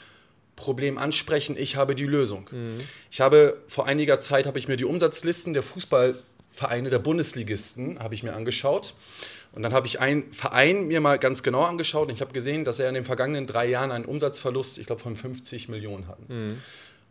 [0.57, 2.49] Problem ansprechen, ich habe die Lösung.
[2.51, 2.81] Mhm.
[3.11, 8.15] Ich habe vor einiger Zeit habe ich mir die Umsatzlisten der Fußballvereine der Bundesligisten habe
[8.15, 8.95] ich mir angeschaut
[9.53, 12.65] und dann habe ich einen Verein mir mal ganz genau angeschaut und ich habe gesehen,
[12.65, 16.27] dass er in den vergangenen drei Jahren einen Umsatzverlust, ich glaube von 50 Millionen hatten.
[16.29, 16.59] Mhm.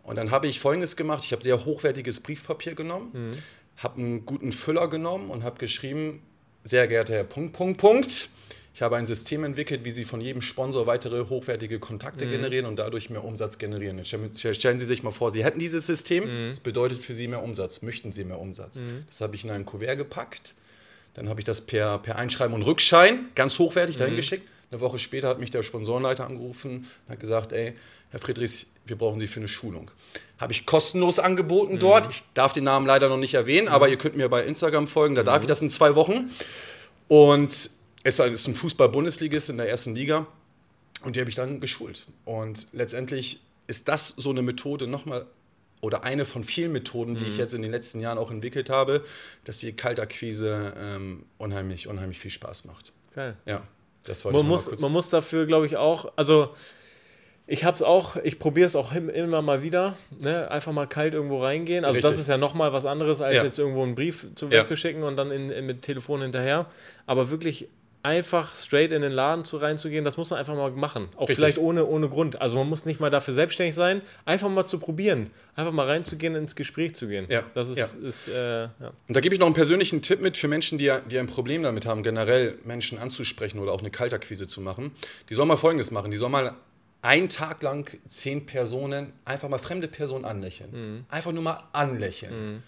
[0.03, 3.37] Und dann habe ich Folgendes gemacht: Ich habe sehr hochwertiges Briefpapier genommen, mhm
[3.83, 6.21] habe einen guten Füller genommen und habe geschrieben,
[6.63, 8.29] sehr geehrter Herr Punkt, Punkt, Punkt.
[8.73, 12.29] Ich habe ein System entwickelt, wie Sie von jedem Sponsor weitere hochwertige Kontakte mhm.
[12.29, 13.97] generieren und dadurch mehr Umsatz generieren.
[13.97, 16.49] Jetzt stellen Sie sich mal vor, Sie hätten dieses System, mhm.
[16.49, 18.77] das bedeutet für Sie mehr Umsatz, möchten Sie mehr Umsatz.
[18.77, 19.03] Mhm.
[19.09, 20.55] Das habe ich in ein Kuvert gepackt,
[21.15, 24.17] dann habe ich das per, per Einschreiben und Rückschein ganz hochwertig dahin mhm.
[24.17, 24.47] geschickt.
[24.71, 27.73] Eine Woche später hat mich der Sponsorenleiter angerufen und hat gesagt, ey,
[28.11, 29.91] Herr Friedrichs, wir brauchen Sie für eine Schulung.
[30.41, 31.79] Habe ich kostenlos angeboten mhm.
[31.79, 32.09] dort.
[32.09, 33.73] Ich darf den Namen leider noch nicht erwähnen, mhm.
[33.73, 35.43] aber ihr könnt mir bei Instagram folgen, da darf mhm.
[35.43, 36.31] ich das in zwei Wochen.
[37.07, 37.69] Und
[38.03, 40.25] es ist ein Fußball-Bundesligist in der ersten Liga
[41.03, 42.07] und die habe ich dann geschult.
[42.25, 45.27] Und letztendlich ist das so eine Methode nochmal
[45.79, 47.29] oder eine von vielen Methoden, die mhm.
[47.29, 49.03] ich jetzt in den letzten Jahren auch entwickelt habe,
[49.45, 52.91] dass die Kaltakquise ähm, unheimlich, unheimlich viel Spaß macht.
[53.13, 53.35] Geil.
[53.45, 53.63] Ja,
[54.03, 56.55] das wollte man ich muss, Man muss dafür, glaube ich, auch, also
[57.47, 60.49] ich habe es auch, ich probiere es auch immer mal wieder, ne?
[60.49, 61.83] einfach mal kalt irgendwo reingehen.
[61.83, 62.11] Also Richtig.
[62.11, 63.43] das ist ja nochmal was anderes, als ja.
[63.43, 64.59] jetzt irgendwo einen Brief zu, ja.
[64.59, 66.67] wegzuschicken und dann in, in, mit Telefon hinterher.
[67.05, 67.67] Aber wirklich
[68.03, 71.09] einfach straight in den Laden zu reinzugehen, das muss man einfach mal machen.
[71.15, 71.37] Auch Richtig.
[71.37, 72.41] vielleicht ohne, ohne Grund.
[72.41, 75.29] Also man muss nicht mal dafür selbstständig sein, einfach mal zu probieren.
[75.55, 77.27] Einfach mal reinzugehen, ins Gespräch zu gehen.
[77.29, 77.43] Ja.
[77.53, 78.07] Das ist, ja.
[78.07, 78.69] ist äh, ja.
[79.07, 81.63] Und da gebe ich noch einen persönlichen Tipp mit für Menschen, die, die ein Problem
[81.63, 84.91] damit haben, generell Menschen anzusprechen oder auch eine Kaltakquise zu machen.
[85.29, 86.11] Die sollen mal Folgendes machen.
[86.11, 86.55] Die sollen mal
[87.01, 90.71] einen Tag lang zehn Personen einfach mal fremde Personen anlächeln.
[90.71, 91.05] Mhm.
[91.09, 92.53] Einfach nur mal anlächeln.
[92.53, 92.63] Mhm.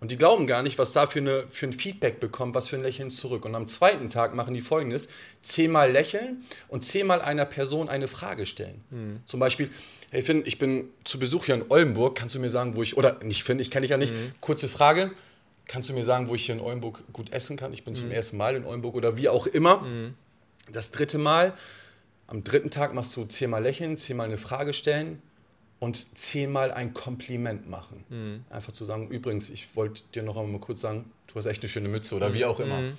[0.00, 2.76] Und die glauben gar nicht, was da für, eine, für ein Feedback bekommt, was für
[2.76, 3.44] ein Lächeln zurück.
[3.44, 5.10] Und am zweiten Tag machen die folgendes:
[5.42, 8.82] zehnmal lächeln und zehnmal einer Person eine Frage stellen.
[8.90, 9.20] Mhm.
[9.26, 9.70] Zum Beispiel,
[10.10, 12.96] hey Finn, ich bin zu Besuch hier in Oldenburg, kannst du mir sagen, wo ich,
[12.96, 14.32] oder nicht Finn, ich kenne dich ja nicht, mhm.
[14.40, 15.10] kurze Frage,
[15.66, 17.74] kannst du mir sagen, wo ich hier in Oldenburg gut essen kann?
[17.74, 18.12] Ich bin zum mhm.
[18.12, 19.82] ersten Mal in Oldenburg oder wie auch immer.
[19.82, 20.14] Mhm.
[20.72, 21.52] Das dritte Mal,
[22.30, 25.20] am dritten Tag machst du zehnmal lächeln, zehnmal eine Frage stellen
[25.80, 28.04] und zehnmal ein Kompliment machen.
[28.08, 28.44] Mhm.
[28.50, 31.68] Einfach zu sagen, übrigens, ich wollte dir noch einmal kurz sagen, du hast echt eine
[31.68, 32.80] schöne Mütze oder wie auch immer.
[32.80, 32.92] Mhm.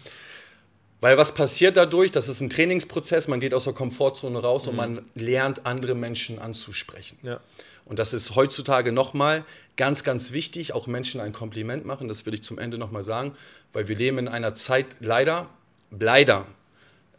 [0.99, 2.11] Weil was passiert dadurch?
[2.11, 4.69] Das ist ein Trainingsprozess, man geht aus der Komfortzone raus mhm.
[4.69, 7.17] und man lernt andere Menschen anzusprechen.
[7.23, 7.39] Ja.
[7.85, 9.45] Und das ist heutzutage nochmal
[9.77, 13.35] ganz, ganz wichtig, auch Menschen ein Kompliment machen, das will ich zum Ende nochmal sagen,
[13.71, 15.49] weil wir leben in einer Zeit, leider,
[15.89, 16.45] leider,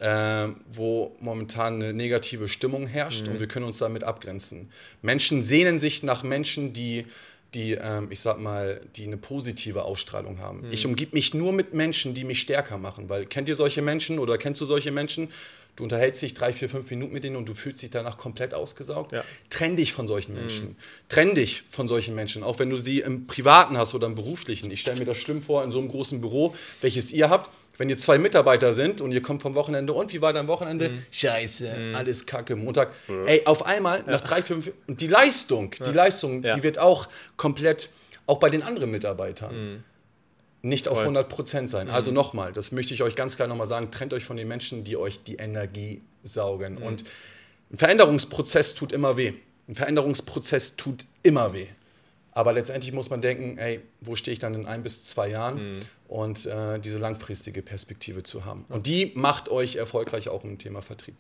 [0.02, 3.34] äh, wo momentan eine negative Stimmung herrscht mhm.
[3.34, 4.70] und wir können uns damit abgrenzen.
[5.00, 7.06] Menschen sehnen sich nach Menschen, die
[7.54, 10.66] die, ähm, ich sag mal, die eine positive Ausstrahlung haben.
[10.66, 10.72] Mhm.
[10.72, 14.18] Ich umgib mich nur mit Menschen, die mich stärker machen, weil kennt ihr solche Menschen
[14.18, 15.28] oder kennst du solche Menschen?
[15.76, 18.54] Du unterhältst dich drei, vier, fünf Minuten mit denen und du fühlst dich danach komplett
[18.54, 19.12] ausgesaugt.
[19.12, 19.22] Ja.
[19.50, 20.68] Trenn dich von solchen Menschen.
[20.68, 20.76] Mhm.
[21.08, 24.70] Trenn dich von solchen Menschen, auch wenn du sie im Privaten hast oder im Beruflichen.
[24.70, 27.88] Ich stelle mir das schlimm vor, in so einem großen Büro, welches ihr habt, wenn
[27.88, 30.90] ihr zwei Mitarbeiter sind und ihr kommt vom Wochenende und wie war dein Wochenende?
[30.90, 31.02] Mhm.
[31.10, 31.94] Scheiße, mhm.
[31.94, 32.92] alles Kacke, Montag.
[33.08, 33.26] Mhm.
[33.26, 37.88] Ey, auf einmal nach drei, fünf und die Leistung, die Leistung, die wird auch komplett,
[38.26, 39.84] auch bei den anderen Mitarbeitern mhm
[40.62, 40.92] nicht Voll.
[40.92, 41.88] auf 100 Prozent sein.
[41.88, 41.94] Mhm.
[41.94, 44.84] Also nochmal, das möchte ich euch ganz klar nochmal sagen, trennt euch von den Menschen,
[44.84, 46.76] die euch die Energie saugen.
[46.76, 46.82] Mhm.
[46.82, 47.04] Und
[47.70, 49.34] ein Veränderungsprozess tut immer weh.
[49.68, 51.66] Ein Veränderungsprozess tut immer weh.
[52.32, 55.76] Aber letztendlich muss man denken, ey, wo stehe ich dann in ein bis zwei Jahren?
[55.76, 55.80] Mhm.
[56.08, 58.64] Und äh, diese langfristige Perspektive zu haben.
[58.68, 61.14] Und die macht euch erfolgreich auch im Thema Vertrieb.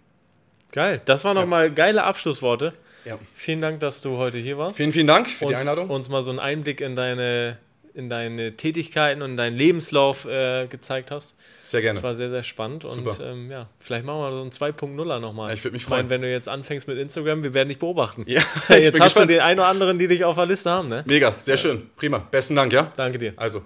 [0.70, 1.72] Geil, das waren nochmal ja.
[1.72, 2.74] geile Abschlussworte.
[3.04, 3.18] Ja.
[3.34, 4.76] Vielen Dank, dass du heute hier warst.
[4.76, 5.90] Vielen, vielen Dank für uns, die Einladung.
[5.90, 7.58] Uns mal so einen Einblick in deine
[7.94, 11.34] in deine Tätigkeiten und in deinen Lebenslauf äh, gezeigt hast.
[11.64, 11.96] Sehr gerne.
[11.96, 12.84] Das war sehr, sehr spannend.
[12.88, 13.10] Super.
[13.10, 15.48] Und ähm, ja, vielleicht machen wir so einen 2.0er nochmal.
[15.48, 16.00] Ja, ich würde mich freuen.
[16.00, 18.24] Ich meine, wenn du jetzt anfängst mit Instagram, wir werden dich beobachten.
[18.26, 19.30] Ja, jetzt hast gespannt.
[19.30, 21.04] du den einen oder anderen, die dich auf der Liste haben, ne?
[21.06, 21.60] Mega, sehr ja.
[21.60, 21.90] schön.
[21.96, 22.18] Prima.
[22.30, 22.92] Besten Dank, ja?
[22.96, 23.34] Danke dir.
[23.36, 23.62] Also,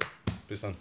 [0.49, 0.77] bis dann.